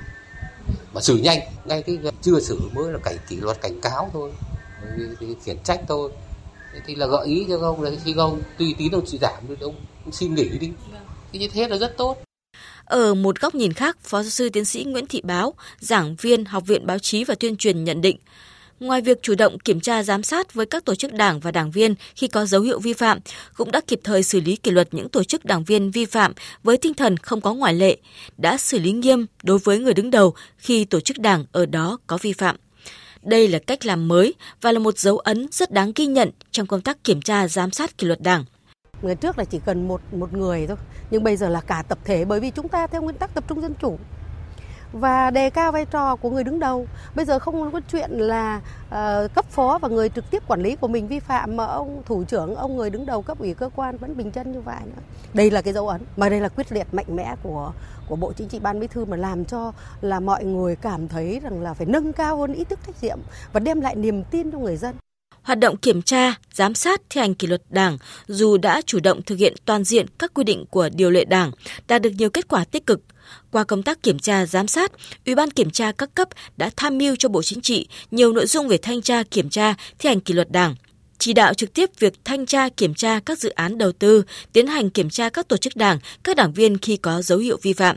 mà 0.94 1.02
xử 1.02 1.18
nhanh 1.18 1.40
ngay 1.66 1.84
cái 1.84 1.98
chưa 2.22 2.40
xử 2.40 2.60
mới 2.74 2.94
là 2.94 3.00
cảnh 3.04 3.18
kỷ 3.30 3.36
luật 3.36 3.62
cảnh 3.62 3.82
cáo 3.82 4.10
thôi 4.14 4.32
khiển 5.46 5.58
trách 5.64 5.82
thôi 5.88 6.12
thì 6.86 6.96
là 6.96 7.08
gợi 7.08 7.28
ý 7.28 7.46
cho 7.50 7.60
ông 7.62 7.82
là 7.82 7.92
khi 8.04 8.14
ông 8.18 8.42
tùy 8.58 8.76
tí 8.78 8.90
đâu 8.90 9.02
chỉ 9.08 9.18
giảm 9.22 9.44
được 9.48 9.60
ông 9.62 9.76
xin 10.12 10.36
nghỉ 10.36 10.50
đi. 10.60 10.70
Thì 11.32 11.40
như 11.40 11.48
thế 11.48 11.68
là 11.68 11.78
rất 11.78 11.98
tốt. 11.98 12.18
Ở 12.86 13.14
một 13.14 13.42
góc 13.42 13.56
nhìn 13.56 13.74
khác, 13.74 13.98
Phó 14.04 14.24
giáo 14.24 14.30
sư 14.30 14.50
tiến 14.50 14.66
sĩ 14.66 14.84
Nguyễn 14.84 15.08
Thị 15.08 15.22
Báo, 15.24 15.54
giảng 15.80 16.16
viên 16.16 16.46
Học 16.46 16.68
viện 16.68 16.86
Báo 16.86 17.00
chí 17.00 17.24
và 17.24 17.36
Tuyên 17.36 17.58
truyền 17.58 17.84
nhận 17.84 18.02
định, 18.02 18.18
Ngoài 18.80 19.02
việc 19.02 19.22
chủ 19.22 19.36
động 19.36 19.60
kiểm 19.60 19.80
tra 19.80 20.04
giám 20.04 20.24
sát 20.24 20.54
với 20.54 20.66
các 20.66 20.86
tổ 20.86 20.96
chức 20.96 21.14
đảng 21.14 21.40
và 21.40 21.52
đảng 21.52 21.72
viên 21.72 21.96
khi 22.16 22.28
có 22.28 22.46
dấu 22.46 22.62
hiệu 22.62 22.80
vi 22.80 22.94
phạm, 22.94 23.20
cũng 23.58 23.72
đã 23.72 23.82
kịp 23.88 24.00
thời 24.04 24.24
xử 24.24 24.42
lý 24.42 24.56
kỷ 24.56 24.72
luật 24.72 24.94
những 24.94 25.10
tổ 25.10 25.24
chức 25.24 25.46
đảng 25.46 25.64
viên 25.64 25.92
vi 25.92 26.06
phạm 26.06 26.34
với 26.64 26.78
tinh 26.78 26.94
thần 26.94 27.18
không 27.18 27.42
có 27.42 27.54
ngoại 27.54 27.74
lệ, 27.74 27.98
đã 28.38 28.58
xử 28.58 28.80
lý 28.80 28.92
nghiêm 28.92 29.26
đối 29.44 29.58
với 29.58 29.80
người 29.80 29.94
đứng 29.94 30.12
đầu 30.12 30.34
khi 30.58 30.86
tổ 30.86 31.00
chức 31.00 31.18
đảng 31.20 31.46
ở 31.52 31.66
đó 31.66 31.98
có 32.08 32.18
vi 32.22 32.34
phạm. 32.34 32.56
Đây 33.24 33.48
là 33.48 33.60
cách 33.60 33.86
làm 33.86 34.08
mới 34.08 34.34
và 34.62 34.72
là 34.72 34.80
một 34.80 34.98
dấu 34.98 35.18
ấn 35.18 35.48
rất 35.52 35.72
đáng 35.72 35.92
ghi 35.96 36.06
nhận 36.06 36.32
trong 36.52 36.68
công 36.68 36.82
tác 36.82 37.04
kiểm 37.04 37.22
tra 37.22 37.48
giám 37.48 37.72
sát 37.72 37.98
kỷ 37.98 38.08
luật 38.08 38.22
đảng. 38.22 38.46
Ngày 39.02 39.16
trước 39.16 39.38
là 39.38 39.46
chỉ 39.46 39.60
cần 39.66 39.88
một 39.88 40.02
một 40.14 40.34
người 40.34 40.68
thôi, 40.68 40.78
nhưng 41.12 41.24
bây 41.24 41.38
giờ 41.38 41.50
là 41.50 41.62
cả 41.62 41.84
tập 41.90 42.00
thể 42.06 42.26
bởi 42.26 42.40
vì 42.40 42.52
chúng 42.52 42.68
ta 42.68 42.88
theo 42.88 43.02
nguyên 43.02 43.16
tắc 43.16 43.34
tập 43.34 43.44
trung 43.48 43.62
dân 43.62 43.74
chủ 43.82 43.98
và 44.94 45.32
đề 45.32 45.50
cao 45.50 45.72
vai 45.72 45.86
trò 45.86 46.16
của 46.16 46.30
người 46.30 46.44
đứng 46.44 46.60
đầu. 46.60 46.88
Bây 47.16 47.26
giờ 47.26 47.40
không 47.40 47.72
có 47.72 47.82
chuyện 47.92 48.12
là 48.12 48.62
uh, 48.88 49.34
cấp 49.36 49.46
phó 49.50 49.80
và 49.82 49.88
người 49.88 50.10
trực 50.10 50.32
tiếp 50.32 50.44
quản 50.48 50.62
lý 50.62 50.76
của 50.76 50.88
mình 50.88 51.08
vi 51.08 51.20
phạm 51.20 51.58
mà 51.58 51.66
ông 51.66 52.02
thủ 52.06 52.24
trưởng, 52.24 52.56
ông 52.56 52.78
người 52.78 52.90
đứng 52.90 53.06
đầu 53.06 53.22
cấp 53.22 53.40
ủy 53.40 53.54
cơ 53.54 53.70
quan 53.76 53.98
vẫn 53.98 54.18
bình 54.18 54.32
chân 54.32 54.52
như 54.52 54.62
vậy 54.62 54.82
nữa. 54.86 55.02
Đây 55.34 55.52
là 55.52 55.62
cái 55.62 55.74
dấu 55.74 55.88
ấn 55.88 56.02
mà 56.18 56.30
đây 56.30 56.42
là 56.42 56.50
quyết 56.50 56.72
liệt 56.72 56.88
mạnh 56.92 57.16
mẽ 57.16 57.36
của 57.44 57.72
của 58.08 58.16
Bộ 58.16 58.34
Chính 58.34 58.48
trị 58.48 58.60
Ban 58.60 58.80
Bí 58.80 58.88
thư 58.88 59.06
mà 59.06 59.18
làm 59.18 59.46
cho 59.46 59.72
là 60.02 60.20
mọi 60.20 60.44
người 60.44 60.76
cảm 60.76 61.08
thấy 61.08 61.40
rằng 61.44 61.62
là 61.62 61.74
phải 61.74 61.88
nâng 61.88 62.14
cao 62.14 62.38
hơn 62.38 62.54
ý 62.54 62.64
thức 62.64 62.80
trách 62.88 63.04
nhiệm 63.04 63.20
và 63.54 63.60
đem 63.60 63.82
lại 63.82 63.96
niềm 63.96 64.24
tin 64.24 64.52
cho 64.52 64.58
người 64.58 64.78
dân. 64.78 64.96
Hoạt 65.42 65.60
động 65.60 65.78
kiểm 65.78 66.02
tra, 66.02 66.34
giám 66.54 66.76
sát 66.76 67.02
thi 67.10 67.22
hành 67.22 67.36
kỷ 67.36 67.48
luật 67.48 67.62
Đảng 67.70 67.98
dù 68.28 68.58
đã 68.58 68.82
chủ 68.86 69.00
động 69.04 69.22
thực 69.22 69.36
hiện 69.36 69.54
toàn 69.66 69.84
diện 69.84 70.06
các 70.20 70.34
quy 70.34 70.44
định 70.44 70.66
của 70.70 70.90
điều 70.94 71.12
lệ 71.12 71.26
Đảng, 71.26 71.52
đạt 71.88 72.02
được 72.02 72.10
nhiều 72.18 72.30
kết 72.30 72.48
quả 72.48 72.66
tích 72.66 72.86
cực. 72.86 73.02
Qua 73.52 73.64
công 73.64 73.84
tác 73.84 74.04
kiểm 74.04 74.20
tra 74.20 74.46
giám 74.46 74.68
sát, 74.68 74.92
Ủy 75.26 75.36
ban 75.36 75.52
kiểm 75.52 75.70
tra 75.70 75.92
các 75.92 76.16
cấp 76.16 76.30
đã 76.58 76.70
tham 76.76 76.98
mưu 76.98 77.16
cho 77.16 77.30
Bộ 77.30 77.44
Chính 77.44 77.62
trị 77.62 77.88
nhiều 78.12 78.34
nội 78.34 78.46
dung 78.46 78.68
về 78.68 78.78
thanh 78.78 79.02
tra 79.02 79.24
kiểm 79.24 79.50
tra 79.50 79.74
thi 80.00 80.10
hành 80.10 80.20
kỷ 80.20 80.34
luật 80.34 80.52
Đảng, 80.52 80.76
chỉ 81.18 81.34
đạo 81.34 81.54
trực 81.54 81.74
tiếp 81.74 81.90
việc 82.00 82.14
thanh 82.26 82.46
tra 82.46 82.70
kiểm 82.70 82.94
tra 82.94 83.20
các 83.20 83.40
dự 83.40 83.50
án 83.50 83.78
đầu 83.78 83.92
tư, 83.92 84.24
tiến 84.54 84.68
hành 84.68 84.90
kiểm 84.90 85.10
tra 85.10 85.30
các 85.30 85.48
tổ 85.48 85.58
chức 85.58 85.76
đảng, 85.76 86.00
các 86.24 86.38
đảng 86.38 86.54
viên 86.54 86.78
khi 86.78 86.98
có 86.98 87.22
dấu 87.22 87.40
hiệu 87.40 87.58
vi 87.62 87.74
phạm. 87.74 87.96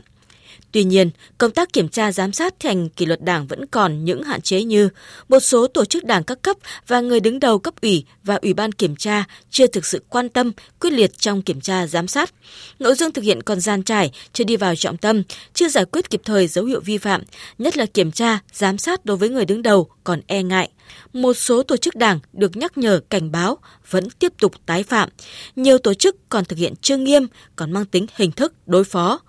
Tuy 0.73 0.83
nhiên, 0.83 1.09
công 1.37 1.51
tác 1.51 1.73
kiểm 1.73 1.89
tra 1.89 2.11
giám 2.11 2.33
sát 2.33 2.53
thi 2.59 2.69
hành 2.69 2.89
kỷ 2.89 3.05
luật 3.05 3.21
đảng 3.21 3.47
vẫn 3.47 3.65
còn 3.65 4.05
những 4.05 4.23
hạn 4.23 4.41
chế 4.41 4.63
như 4.63 4.89
một 5.29 5.39
số 5.39 5.67
tổ 5.67 5.85
chức 5.85 6.03
đảng 6.03 6.23
các 6.23 6.41
cấp 6.41 6.57
và 6.87 7.01
người 7.01 7.19
đứng 7.19 7.39
đầu 7.39 7.59
cấp 7.59 7.73
ủy 7.81 8.05
và 8.23 8.35
ủy 8.35 8.53
ban 8.53 8.71
kiểm 8.71 8.95
tra 8.95 9.23
chưa 9.49 9.67
thực 9.67 9.85
sự 9.85 10.03
quan 10.09 10.29
tâm, 10.29 10.51
quyết 10.79 10.89
liệt 10.93 11.17
trong 11.17 11.41
kiểm 11.41 11.61
tra 11.61 11.87
giám 11.87 12.07
sát. 12.07 12.33
Nội 12.79 12.95
dung 12.95 13.11
thực 13.11 13.23
hiện 13.23 13.43
còn 13.43 13.59
gian 13.59 13.83
trải, 13.83 14.11
chưa 14.33 14.43
đi 14.43 14.55
vào 14.55 14.75
trọng 14.75 14.97
tâm, 14.97 15.23
chưa 15.53 15.69
giải 15.69 15.85
quyết 15.85 16.09
kịp 16.09 16.21
thời 16.25 16.47
dấu 16.47 16.65
hiệu 16.65 16.81
vi 16.81 16.97
phạm, 16.97 17.21
nhất 17.57 17.77
là 17.77 17.85
kiểm 17.85 18.11
tra, 18.11 18.39
giám 18.53 18.77
sát 18.77 19.05
đối 19.05 19.17
với 19.17 19.29
người 19.29 19.45
đứng 19.45 19.61
đầu 19.61 19.89
còn 20.03 20.21
e 20.27 20.43
ngại. 20.43 20.69
Một 21.13 21.33
số 21.33 21.63
tổ 21.63 21.77
chức 21.77 21.95
đảng 21.95 22.19
được 22.33 22.57
nhắc 22.57 22.77
nhở 22.77 22.99
cảnh 23.09 23.31
báo 23.31 23.57
vẫn 23.89 24.09
tiếp 24.09 24.33
tục 24.39 24.53
tái 24.65 24.83
phạm. 24.83 25.09
Nhiều 25.55 25.77
tổ 25.77 25.93
chức 25.93 26.15
còn 26.29 26.45
thực 26.45 26.59
hiện 26.59 26.73
chưa 26.81 26.97
nghiêm, 26.97 27.27
còn 27.55 27.71
mang 27.71 27.85
tính 27.85 28.05
hình 28.15 28.31
thức 28.31 28.53
đối 28.65 28.83
phó 28.83 29.19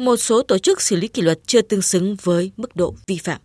một 0.00 0.16
số 0.16 0.42
tổ 0.42 0.58
chức 0.58 0.80
xử 0.80 0.96
lý 0.96 1.08
kỷ 1.08 1.22
luật 1.22 1.38
chưa 1.46 1.62
tương 1.62 1.82
xứng 1.82 2.16
với 2.22 2.52
mức 2.56 2.76
độ 2.76 2.94
vi 3.06 3.18
phạm. 3.18 3.40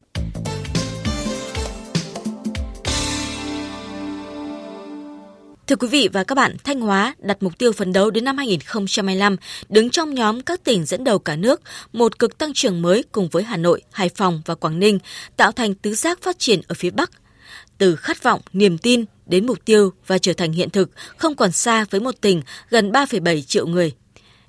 Thưa 5.68 5.76
quý 5.76 5.88
vị 5.88 6.10
và 6.14 6.24
các 6.24 6.36
bạn, 6.36 6.56
Thanh 6.64 6.82
Hóa 6.82 7.16
đặt 7.20 7.44
mục 7.44 7.58
tiêu 7.58 7.72
phấn 7.72 7.94
đấu 7.94 8.12
đến 8.12 8.24
năm 8.24 8.38
2025 8.38 9.36
đứng 9.70 9.90
trong 9.90 10.14
nhóm 10.14 10.42
các 10.42 10.64
tỉnh 10.64 10.86
dẫn 10.86 11.04
đầu 11.04 11.20
cả 11.20 11.36
nước, 11.36 11.62
một 11.94 12.20
cực 12.20 12.38
tăng 12.38 12.54
trưởng 12.54 12.82
mới 12.82 13.04
cùng 13.12 13.28
với 13.32 13.44
Hà 13.44 13.58
Nội, 13.58 13.82
Hải 13.92 14.10
Phòng 14.10 14.42
và 14.46 14.56
Quảng 14.56 14.80
Ninh, 14.80 15.00
tạo 15.38 15.52
thành 15.52 15.76
tứ 15.76 15.96
giác 15.96 16.22
phát 16.22 16.40
triển 16.40 16.62
ở 16.68 16.76
phía 16.76 16.90
Bắc. 16.90 17.12
Từ 17.78 17.96
khát 17.96 18.24
vọng, 18.24 18.42
niềm 18.54 18.78
tin 18.78 19.06
đến 19.26 19.46
mục 19.46 19.66
tiêu 19.66 19.94
và 20.08 20.18
trở 20.18 20.34
thành 20.34 20.52
hiện 20.52 20.70
thực 20.70 20.90
không 21.18 21.36
còn 21.36 21.52
xa 21.52 21.86
với 21.90 22.02
một 22.02 22.16
tỉnh 22.22 22.42
gần 22.70 22.92
3,7 22.92 23.42
triệu 23.42 23.68
người 23.68 23.92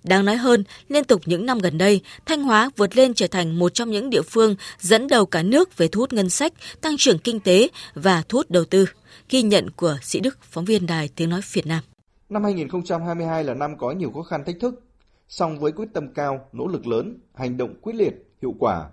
Đáng 0.06 0.24
nói 0.24 0.36
hơn, 0.36 0.64
liên 0.88 1.04
tục 1.04 1.20
những 1.26 1.46
năm 1.46 1.58
gần 1.58 1.78
đây, 1.78 2.00
Thanh 2.26 2.42
Hóa 2.42 2.70
vượt 2.76 2.96
lên 2.96 3.14
trở 3.14 3.26
thành 3.26 3.58
một 3.58 3.74
trong 3.74 3.90
những 3.90 4.10
địa 4.10 4.22
phương 4.22 4.54
dẫn 4.78 5.08
đầu 5.08 5.26
cả 5.26 5.42
nước 5.42 5.76
về 5.76 5.88
thu 5.88 6.00
hút 6.00 6.12
ngân 6.12 6.30
sách, 6.30 6.52
tăng 6.80 6.96
trưởng 6.98 7.18
kinh 7.18 7.40
tế 7.40 7.68
và 7.94 8.22
thu 8.28 8.38
hút 8.38 8.50
đầu 8.50 8.64
tư. 8.64 8.86
Ghi 9.30 9.42
nhận 9.42 9.70
của 9.70 9.96
Sĩ 10.02 10.20
Đức, 10.20 10.38
phóng 10.42 10.64
viên 10.64 10.86
Đài 10.86 11.08
Tiếng 11.16 11.30
Nói 11.30 11.40
Việt 11.52 11.66
Nam. 11.66 11.82
Năm 12.28 12.44
2022 12.44 13.44
là 13.44 13.54
năm 13.54 13.78
có 13.78 13.90
nhiều 13.90 14.10
khó 14.10 14.22
khăn 14.22 14.44
thách 14.46 14.56
thức, 14.60 14.82
song 15.28 15.58
với 15.58 15.72
quyết 15.72 15.88
tâm 15.94 16.14
cao, 16.14 16.48
nỗ 16.52 16.66
lực 16.66 16.86
lớn, 16.86 17.18
hành 17.34 17.56
động 17.56 17.74
quyết 17.82 17.94
liệt, 17.94 18.14
hiệu 18.42 18.54
quả, 18.58 18.90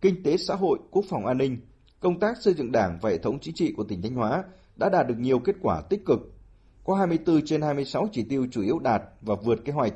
kinh 0.00 0.22
tế 0.22 0.36
xã 0.36 0.54
hội, 0.54 0.78
quốc 0.90 1.04
phòng 1.08 1.26
an 1.26 1.38
ninh, 1.38 1.58
công 2.00 2.20
tác 2.20 2.36
xây 2.40 2.54
dựng 2.54 2.72
Đảng 2.72 2.98
và 3.02 3.10
hệ 3.10 3.18
thống 3.18 3.38
chính 3.40 3.54
trị 3.54 3.72
của 3.76 3.84
tỉnh 3.84 4.02
Thanh 4.02 4.14
Hóa 4.14 4.44
đã 4.76 4.88
đạt 4.88 5.08
được 5.08 5.18
nhiều 5.18 5.38
kết 5.38 5.56
quả 5.62 5.82
tích 5.90 6.04
cực. 6.06 6.20
Có 6.84 6.94
24 6.94 7.46
trên 7.46 7.62
26 7.62 8.08
chỉ 8.12 8.22
tiêu 8.22 8.46
chủ 8.50 8.62
yếu 8.62 8.78
đạt 8.78 9.02
và 9.20 9.34
vượt 9.34 9.64
kế 9.64 9.72
hoạch 9.72 9.92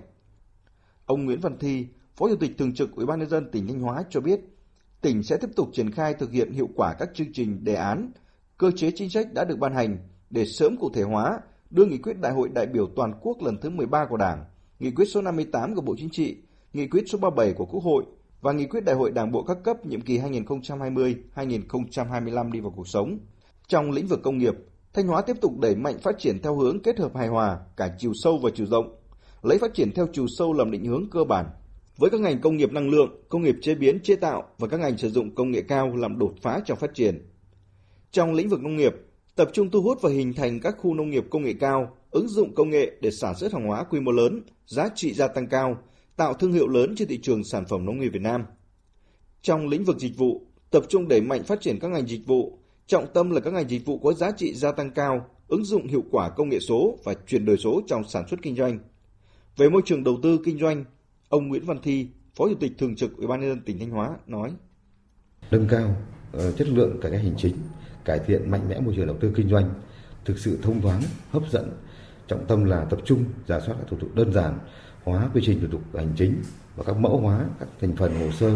Ông 1.07 1.25
Nguyễn 1.25 1.41
Văn 1.41 1.59
Thi, 1.59 1.87
Phó 2.17 2.29
Chủ 2.29 2.37
tịch 2.37 2.59
Thường 2.59 2.75
trực 2.75 2.97
Ủy 2.97 3.07
ban 3.07 3.19
nhân 3.19 3.29
dân 3.29 3.51
tỉnh 3.51 3.67
Thanh 3.67 3.81
Hóa 3.81 4.05
cho 4.11 4.21
biết, 4.21 4.41
tỉnh 5.01 5.23
sẽ 5.23 5.37
tiếp 5.37 5.49
tục 5.57 5.69
triển 5.73 5.91
khai 5.91 6.15
thực 6.15 6.31
hiện 6.31 6.53
hiệu 6.53 6.69
quả 6.75 6.95
các 6.99 7.11
chương 7.15 7.33
trình 7.33 7.65
đề 7.65 7.75
án, 7.75 8.11
cơ 8.59 8.71
chế 8.77 8.91
chính 8.95 9.11
sách 9.11 9.33
đã 9.33 9.45
được 9.45 9.59
ban 9.59 9.75
hành 9.75 9.99
để 10.31 10.47
sớm 10.47 10.77
cụ 10.77 10.91
thể 10.95 11.03
hóa, 11.03 11.41
đưa 11.71 11.85
nghị 11.85 11.99
quyết 11.99 12.21
Đại 12.21 12.33
hội 12.33 12.49
đại 12.49 12.67
biểu 12.67 12.87
toàn 12.97 13.13
quốc 13.21 13.43
lần 13.43 13.61
thứ 13.61 13.71
13 13.71 14.07
của 14.07 14.17
Đảng, 14.17 14.45
nghị 14.79 14.91
quyết 14.91 15.05
số 15.05 15.23
58 15.23 15.75
của 15.75 15.81
Bộ 15.81 15.95
Chính 15.99 16.09
trị, 16.13 16.37
nghị 16.73 16.87
quyết 16.87 17.05
số 17.07 17.19
37 17.19 17.53
của 17.53 17.67
Quốc 17.67 17.83
hội 17.83 18.05
và 18.41 18.53
nghị 18.53 18.67
quyết 18.67 18.85
Đại 18.85 18.97
hội 18.97 19.11
Đảng 19.11 19.33
bộ 19.33 19.43
các 19.43 19.59
cấp 19.65 19.87
nhiệm 19.87 20.01
kỳ 20.01 20.19
2020-2025 20.19 22.53
đi 22.53 22.61
vào 22.61 22.73
cuộc 22.77 22.89
sống. 22.89 23.19
Trong 23.69 23.91
lĩnh 23.91 24.07
vực 24.07 24.21
công 24.23 24.39
nghiệp, 24.39 24.55
Thanh 24.93 25.07
Hóa 25.07 25.23
tiếp 25.23 25.37
tục 25.41 25.59
đẩy 25.59 25.77
mạnh 25.77 25.99
phát 25.99 26.19
triển 26.19 26.43
theo 26.43 26.57
hướng 26.57 26.83
kết 26.83 26.99
hợp 26.99 27.17
hài 27.17 27.29
hòa 27.29 27.61
cả 27.77 27.95
chiều 27.99 28.13
sâu 28.15 28.39
và 28.43 28.51
chiều 28.55 28.67
rộng, 28.67 28.97
lấy 29.43 29.59
phát 29.59 29.75
triển 29.75 29.93
theo 29.93 30.07
chiều 30.13 30.27
sâu 30.29 30.53
làm 30.53 30.71
định 30.71 30.85
hướng 30.85 31.07
cơ 31.11 31.25
bản. 31.25 31.47
Với 31.97 32.11
các 32.11 32.21
ngành 32.21 32.41
công 32.41 32.57
nghiệp 32.57 32.73
năng 32.73 32.91
lượng, 32.91 33.25
công 33.29 33.43
nghiệp 33.43 33.57
chế 33.63 33.75
biến 33.75 34.01
chế 34.01 34.17
tạo 34.17 34.45
và 34.59 34.69
các 34.69 34.81
ngành 34.81 34.99
sử 34.99 35.11
dụng 35.11 35.35
công 35.35 35.51
nghệ 35.51 35.63
cao 35.63 35.97
làm 35.97 36.19
đột 36.19 36.35
phá 36.43 36.61
trong 36.67 36.79
phát 36.79 36.95
triển. 36.95 37.31
Trong 38.11 38.35
lĩnh 38.35 38.49
vực 38.49 38.63
nông 38.63 38.77
nghiệp, 38.77 38.95
tập 39.37 39.51
trung 39.53 39.71
thu 39.71 39.83
hút 39.83 39.99
và 40.03 40.11
hình 40.11 40.35
thành 40.35 40.61
các 40.61 40.77
khu 40.79 40.95
nông 40.95 41.11
nghiệp 41.11 41.25
công 41.31 41.43
nghệ 41.43 41.53
cao, 41.61 41.97
ứng 42.11 42.29
dụng 42.29 42.55
công 42.55 42.71
nghệ 42.71 42.93
để 43.01 43.11
sản 43.11 43.35
xuất 43.35 43.53
hàng 43.53 43.67
hóa 43.67 43.85
quy 43.85 44.01
mô 44.01 44.13
lớn, 44.13 44.43
giá 44.67 44.89
trị 44.95 45.13
gia 45.13 45.29
tăng 45.29 45.47
cao, 45.47 45.79
tạo 46.17 46.35
thương 46.35 46.53
hiệu 46.53 46.69
lớn 46.69 46.95
trên 46.97 47.09
thị 47.09 47.19
trường 47.23 47.45
sản 47.45 47.65
phẩm 47.69 47.85
nông 47.85 47.99
nghiệp 48.01 48.09
Việt 48.09 48.23
Nam. 48.23 48.45
Trong 49.43 49.69
lĩnh 49.69 49.85
vực 49.85 49.99
dịch 49.99 50.17
vụ, 50.17 50.47
tập 50.71 50.85
trung 50.89 51.09
đẩy 51.09 51.21
mạnh 51.21 51.43
phát 51.45 51.61
triển 51.61 51.79
các 51.79 51.89
ngành 51.89 52.07
dịch 52.07 52.27
vụ, 52.27 52.59
trọng 52.87 53.07
tâm 53.15 53.31
là 53.31 53.41
các 53.41 53.53
ngành 53.53 53.69
dịch 53.69 53.87
vụ 53.87 53.99
có 53.99 54.13
giá 54.13 54.31
trị 54.31 54.55
gia 54.55 54.73
tăng 54.73 54.91
cao, 54.91 55.27
ứng 55.49 55.65
dụng 55.65 55.87
hiệu 55.87 56.03
quả 56.11 56.31
công 56.31 56.49
nghệ 56.49 56.59
số 56.61 56.99
và 57.05 57.15
chuyển 57.27 57.45
đổi 57.45 57.57
số 57.57 57.83
trong 57.87 58.05
sản 58.09 58.29
xuất 58.29 58.43
kinh 58.43 58.57
doanh. 58.57 58.79
Về 59.57 59.69
môi 59.69 59.83
trường 59.85 60.05
đầu 60.05 60.19
tư 60.23 60.39
kinh 60.45 60.59
doanh, 60.59 60.85
ông 61.29 61.49
Nguyễn 61.49 61.65
Văn 61.65 61.79
Thi, 61.83 62.09
Phó 62.35 62.49
Chủ 62.49 62.55
tịch 62.61 62.73
Thường 62.79 62.97
trực 62.97 63.17
Ủy 63.17 63.27
ban 63.27 63.41
nhân 63.41 63.49
dân 63.49 63.61
tỉnh 63.61 63.79
Thanh 63.79 63.91
Hóa 63.91 64.17
nói: 64.27 64.53
Nâng 65.51 65.69
cao 65.69 65.97
ờ, 66.33 66.53
chất 66.53 66.69
lượng 66.69 67.01
cải 67.01 67.13
cách 67.13 67.21
hành 67.23 67.35
chính, 67.37 67.57
cải 68.05 68.19
thiện 68.27 68.51
mạnh 68.51 68.69
mẽ 68.69 68.81
môi 68.81 68.95
trường 68.97 69.07
đầu 69.07 69.17
tư 69.21 69.33
kinh 69.37 69.49
doanh, 69.49 69.75
thực 70.25 70.39
sự 70.39 70.59
thông 70.63 70.81
thoáng, 70.81 71.03
hấp 71.31 71.43
dẫn, 71.51 71.71
trọng 72.29 72.47
tâm 72.47 72.65
là 72.65 72.85
tập 72.85 72.99
trung 73.05 73.25
giả 73.47 73.61
soát 73.61 73.75
các 73.79 73.89
thủ 73.89 73.97
tục 74.01 74.15
đơn 74.15 74.33
giản, 74.33 74.59
hóa 75.05 75.31
quy 75.35 75.43
trình 75.45 75.61
thủ 75.61 75.67
tục 75.71 75.83
hành 75.95 76.13
chính 76.17 76.35
và 76.77 76.85
các 76.85 76.97
mẫu 76.97 77.21
hóa 77.21 77.47
các 77.61 77.69
thành 77.81 77.97
phần 77.97 78.15
hồ 78.15 78.31
sơ, 78.31 78.51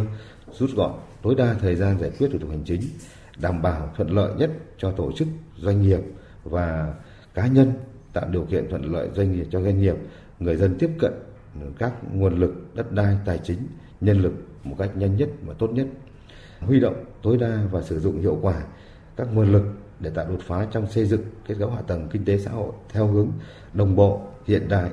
rút 0.52 0.70
gọn 0.76 0.92
tối 1.22 1.34
đa 1.34 1.54
thời 1.54 1.76
gian 1.76 2.00
giải 2.00 2.10
quyết 2.18 2.28
thủ 2.32 2.38
tục 2.38 2.50
hành 2.50 2.64
chính, 2.64 2.80
đảm 3.40 3.62
bảo 3.62 3.92
thuận 3.96 4.10
lợi 4.10 4.34
nhất 4.38 4.50
cho 4.78 4.92
tổ 4.92 5.12
chức, 5.12 5.28
doanh 5.56 5.82
nghiệp 5.82 6.00
và 6.44 6.94
cá 7.34 7.46
nhân 7.46 7.72
tạo 8.12 8.28
điều 8.30 8.44
kiện 8.44 8.70
thuận 8.70 8.92
lợi 8.92 9.08
doanh 9.14 9.32
nghiệp 9.32 9.46
cho 9.50 9.62
doanh 9.62 9.80
nghiệp 9.80 9.94
người 10.40 10.56
dân 10.56 10.76
tiếp 10.78 10.90
cận 10.98 11.12
các 11.78 11.92
nguồn 12.14 12.40
lực, 12.40 12.74
đất 12.74 12.92
đai, 12.92 13.16
tài 13.26 13.38
chính, 13.38 13.58
nhân 14.00 14.22
lực 14.22 14.32
một 14.64 14.76
cách 14.78 14.90
nhanh 14.96 15.16
nhất 15.16 15.28
và 15.46 15.54
tốt 15.54 15.70
nhất 15.72 15.86
huy 16.60 16.80
động 16.80 17.04
tối 17.22 17.36
đa 17.36 17.68
và 17.72 17.82
sử 17.82 18.00
dụng 18.00 18.20
hiệu 18.20 18.38
quả 18.42 18.62
các 19.16 19.28
nguồn 19.34 19.52
lực 19.52 19.62
để 20.00 20.10
tạo 20.14 20.26
đột 20.28 20.40
phá 20.40 20.66
trong 20.72 20.86
xây 20.90 21.04
dựng, 21.04 21.22
kết 21.48 21.54
cấu 21.58 21.70
hạ 21.70 21.82
tầng 21.82 22.08
kinh 22.12 22.24
tế 22.24 22.38
xã 22.38 22.50
hội 22.50 22.72
theo 22.88 23.06
hướng 23.06 23.28
đồng 23.74 23.96
bộ, 23.96 24.20
hiện 24.46 24.68
đại 24.68 24.90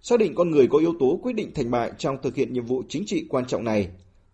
xác 0.00 0.18
định 0.18 0.34
con 0.34 0.50
người 0.50 0.66
có 0.66 0.78
yếu 0.78 0.94
tố 1.00 1.20
quyết 1.22 1.32
định 1.32 1.50
thành 1.54 1.70
bại 1.70 1.92
trong 1.98 2.16
thực 2.22 2.34
hiện 2.34 2.52
nhiệm 2.52 2.66
vụ 2.66 2.82
chính 2.88 3.02
trị 3.06 3.26
quan 3.28 3.46
trọng 3.46 3.64
này, 3.64 3.88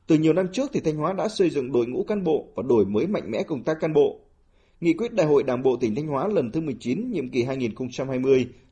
từ 0.07 0.18
nhiều 0.18 0.33
năm 0.33 0.49
trước 0.52 0.71
thì 0.73 0.80
Thanh 0.80 0.97
Hóa 0.97 1.12
đã 1.12 1.28
xây 1.28 1.50
dựng 1.50 1.73
đội 1.73 1.87
ngũ 1.87 2.04
cán 2.04 2.25
bộ 2.25 2.49
và 2.54 2.62
đổi 2.68 2.85
mới 2.85 3.07
mạnh 3.07 3.30
mẽ 3.30 3.42
công 3.42 3.62
tác 3.62 3.80
cán 3.80 3.92
bộ. 3.92 4.21
Nghị 4.80 4.92
quyết 4.92 5.12
Đại 5.12 5.26
hội 5.26 5.42
Đảng 5.42 5.62
bộ 5.62 5.76
tỉnh 5.76 5.95
Thanh 5.95 6.07
Hóa 6.07 6.28
lần 6.28 6.52
thứ 6.52 6.61
19 6.61 7.11
nhiệm 7.11 7.30
kỳ 7.30 7.42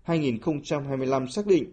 2025 0.06 1.28
xác 1.28 1.46
định 1.46 1.64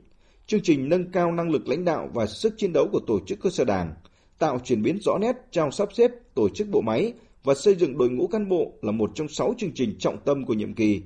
chương 0.47 0.61
trình 0.63 0.89
nâng 0.89 1.11
cao 1.11 1.31
năng 1.31 1.49
lực 1.49 1.67
lãnh 1.67 1.85
đạo 1.85 2.09
và 2.13 2.25
sức 2.25 2.53
chiến 2.57 2.73
đấu 2.73 2.87
của 2.91 2.99
tổ 3.07 3.19
chức 3.25 3.39
cơ 3.41 3.49
sở 3.49 3.63
đảng, 3.63 3.93
tạo 4.39 4.59
chuyển 4.59 4.81
biến 4.83 4.99
rõ 5.01 5.17
nét 5.17 5.35
trong 5.51 5.71
sắp 5.71 5.89
xếp 5.93 6.11
tổ 6.33 6.49
chức 6.49 6.67
bộ 6.67 6.81
máy 6.81 7.13
và 7.43 7.53
xây 7.53 7.75
dựng 7.75 7.97
đội 7.97 8.09
ngũ 8.09 8.27
cán 8.27 8.49
bộ 8.49 8.73
là 8.81 8.91
một 8.91 9.11
trong 9.15 9.27
sáu 9.27 9.53
chương 9.57 9.71
trình 9.75 9.95
trọng 9.99 10.17
tâm 10.25 10.45
của 10.45 10.53
nhiệm 10.53 10.73
kỳ. 10.73 11.01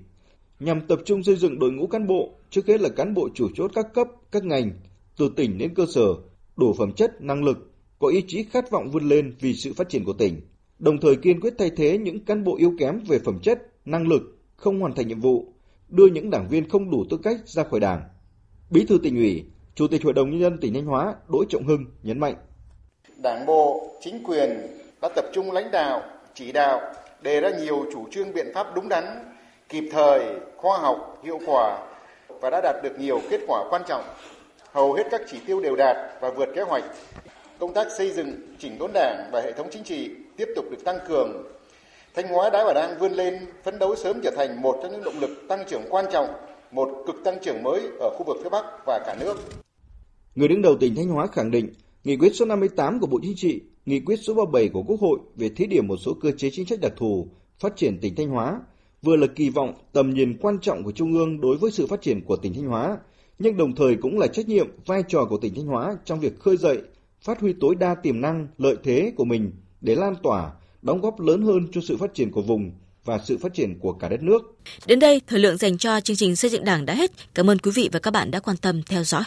Nhằm 0.59 0.81
tập 0.87 0.99
trung 1.05 1.23
xây 1.23 1.35
dựng 1.35 1.59
đội 1.59 1.71
ngũ 1.71 1.87
cán 1.87 2.07
bộ, 2.07 2.33
trước 2.49 2.67
hết 2.67 2.81
là 2.81 2.89
cán 2.89 3.13
bộ 3.13 3.29
chủ 3.33 3.49
chốt 3.55 3.71
các 3.75 3.93
cấp, 3.93 4.07
các 4.31 4.43
ngành, 4.43 4.71
từ 5.17 5.31
tỉnh 5.35 5.57
đến 5.57 5.73
cơ 5.73 5.85
sở, 5.95 6.07
đủ 6.57 6.73
phẩm 6.73 6.91
chất, 6.91 7.21
năng 7.21 7.43
lực, 7.43 7.71
có 7.99 8.07
ý 8.07 8.23
chí 8.27 8.43
khát 8.43 8.71
vọng 8.71 8.91
vươn 8.91 9.03
lên 9.03 9.35
vì 9.39 9.53
sự 9.53 9.73
phát 9.73 9.89
triển 9.89 10.03
của 10.03 10.13
tỉnh, 10.13 10.41
đồng 10.79 10.99
thời 10.99 11.15
kiên 11.15 11.39
quyết 11.39 11.53
thay 11.57 11.69
thế 11.69 11.97
những 11.97 12.25
cán 12.25 12.43
bộ 12.43 12.57
yếu 12.57 12.73
kém 12.79 12.99
về 13.07 13.19
phẩm 13.19 13.39
chất, 13.39 13.59
năng 13.85 14.07
lực, 14.07 14.37
không 14.55 14.79
hoàn 14.79 14.95
thành 14.95 15.07
nhiệm 15.07 15.19
vụ, 15.19 15.53
đưa 15.89 16.07
những 16.07 16.29
đảng 16.29 16.47
viên 16.49 16.69
không 16.69 16.91
đủ 16.91 17.05
tư 17.09 17.17
cách 17.23 17.37
ra 17.45 17.63
khỏi 17.63 17.79
đảng. 17.79 18.03
Bí 18.69 18.85
thư 18.89 18.97
tỉnh 19.03 19.15
ủy, 19.15 19.45
Chủ 19.75 19.87
tịch 19.87 20.03
Hội 20.03 20.13
đồng 20.13 20.29
nhân 20.29 20.39
dân 20.39 20.57
tỉnh 20.61 20.73
Thanh 20.73 20.85
Hóa 20.85 21.15
Đỗ 21.27 21.43
Trọng 21.49 21.63
Hưng 21.63 21.85
nhấn 22.03 22.19
mạnh: 22.19 22.35
Đảng 23.23 23.45
bộ, 23.45 23.89
chính 24.01 24.23
quyền 24.23 24.67
đã 25.01 25.09
tập 25.15 25.25
trung 25.33 25.51
lãnh 25.51 25.71
đạo, 25.71 26.01
chỉ 26.33 26.51
đạo, 26.51 26.81
đề 27.21 27.41
ra 27.41 27.49
nhiều 27.49 27.85
chủ 27.93 28.07
trương 28.11 28.33
biện 28.33 28.47
pháp 28.53 28.67
đúng 28.75 28.89
đắn, 28.89 29.03
kịp 29.69 29.89
thời, 29.91 30.25
khoa 30.57 30.77
học, 30.77 31.19
hiệu 31.23 31.39
quả 31.47 31.87
và 32.41 32.49
đã 32.49 32.61
đạt 32.63 32.75
được 32.83 32.99
nhiều 32.99 33.21
kết 33.29 33.41
quả 33.47 33.63
quan 33.69 33.81
trọng. 33.87 34.03
Hầu 34.71 34.93
hết 34.93 35.03
các 35.11 35.21
chỉ 35.27 35.37
tiêu 35.47 35.61
đều 35.61 35.75
đạt 35.75 35.97
và 36.21 36.29
vượt 36.29 36.49
kế 36.55 36.61
hoạch. 36.61 36.83
Công 37.59 37.73
tác 37.73 37.87
xây 37.97 38.11
dựng, 38.11 38.31
chỉnh 38.59 38.77
đốn 38.79 38.91
đảng 38.93 39.29
và 39.31 39.41
hệ 39.41 39.51
thống 39.51 39.67
chính 39.71 39.83
trị 39.83 40.09
tiếp 40.37 40.47
tục 40.55 40.65
được 40.71 40.83
tăng 40.85 40.97
cường, 41.07 41.43
Thanh 42.17 42.27
Hóa 42.27 42.49
đã 42.49 42.63
và 42.65 42.73
đang 42.73 42.99
vươn 42.99 43.11
lên 43.11 43.33
phấn 43.63 43.79
đấu 43.79 43.95
sớm 43.95 44.19
trở 44.23 44.31
thành 44.35 44.61
một 44.61 44.79
trong 44.81 44.91
những 44.91 45.03
động 45.03 45.19
lực 45.19 45.29
tăng 45.49 45.63
trưởng 45.69 45.81
quan 45.89 46.05
trọng, 46.11 46.25
một 46.71 46.89
cực 47.07 47.15
tăng 47.23 47.37
trưởng 47.43 47.63
mới 47.63 47.81
ở 47.99 48.09
khu 48.17 48.23
vực 48.27 48.37
phía 48.43 48.49
Bắc 48.49 48.65
và 48.85 48.99
cả 49.05 49.15
nước. 49.19 49.35
Người 50.35 50.47
đứng 50.47 50.61
đầu 50.61 50.77
tỉnh 50.79 50.95
Thanh 50.95 51.07
Hóa 51.07 51.27
khẳng 51.27 51.51
định, 51.51 51.73
nghị 52.03 52.17
quyết 52.17 52.35
số 52.35 52.45
58 52.45 52.99
của 52.99 53.07
Bộ 53.07 53.19
Chính 53.21 53.33
trị, 53.35 53.61
nghị 53.85 53.99
quyết 53.99 54.15
số 54.15 54.33
37 54.33 54.69
của 54.69 54.83
Quốc 54.83 54.99
hội 54.99 55.19
về 55.35 55.49
thí 55.49 55.65
điểm 55.65 55.87
một 55.87 55.97
số 55.97 56.13
cơ 56.21 56.31
chế 56.37 56.49
chính 56.51 56.65
sách 56.65 56.79
đặc 56.81 56.91
thù 56.97 57.27
phát 57.59 57.75
triển 57.75 57.97
tỉnh 58.01 58.15
Thanh 58.15 58.29
Hóa 58.29 58.61
vừa 59.01 59.15
là 59.15 59.27
kỳ 59.35 59.49
vọng 59.49 59.73
tầm 59.93 60.09
nhìn 60.09 60.37
quan 60.41 60.59
trọng 60.59 60.83
của 60.83 60.91
Trung 60.91 61.13
ương 61.13 61.41
đối 61.41 61.57
với 61.57 61.71
sự 61.71 61.87
phát 61.87 62.01
triển 62.01 62.25
của 62.25 62.35
tỉnh 62.35 62.53
Thanh 62.53 62.67
Hóa, 62.67 62.97
nhưng 63.39 63.57
đồng 63.57 63.75
thời 63.75 63.95
cũng 63.95 64.19
là 64.19 64.27
trách 64.27 64.47
nhiệm 64.47 64.67
vai 64.85 65.03
trò 65.07 65.25
của 65.29 65.37
tỉnh 65.37 65.55
Thanh 65.55 65.65
Hóa 65.65 65.97
trong 66.05 66.19
việc 66.19 66.39
khơi 66.39 66.57
dậy, 66.57 66.81
phát 67.21 67.39
huy 67.39 67.53
tối 67.59 67.75
đa 67.75 67.95
tiềm 67.95 68.21
năng, 68.21 68.47
lợi 68.57 68.75
thế 68.83 69.13
của 69.15 69.25
mình 69.25 69.51
để 69.81 69.95
lan 69.95 70.15
tỏa 70.23 70.51
đóng 70.87 71.01
góp 71.01 71.19
lớn 71.19 71.41
hơn 71.41 71.67
cho 71.71 71.81
sự 71.81 71.97
phát 71.97 72.13
triển 72.13 72.31
của 72.31 72.41
vùng 72.41 72.71
và 73.05 73.19
sự 73.25 73.37
phát 73.37 73.53
triển 73.53 73.79
của 73.79 73.93
cả 73.93 74.09
đất 74.09 74.23
nước. 74.23 74.41
Đến 74.85 74.99
đây, 74.99 75.21
thời 75.27 75.39
lượng 75.39 75.57
dành 75.57 75.77
cho 75.77 75.99
chương 76.01 76.15
trình 76.15 76.35
xây 76.35 76.51
dựng 76.51 76.63
Đảng 76.63 76.85
đã 76.85 76.93
hết. 76.93 77.11
Cảm 77.33 77.49
ơn 77.49 77.59
quý 77.59 77.71
vị 77.75 77.89
và 77.91 77.99
các 77.99 78.11
bạn 78.11 78.31
đã 78.31 78.39
quan 78.39 78.57
tâm 78.57 78.83
theo 78.83 79.03
dõi. 79.03 79.23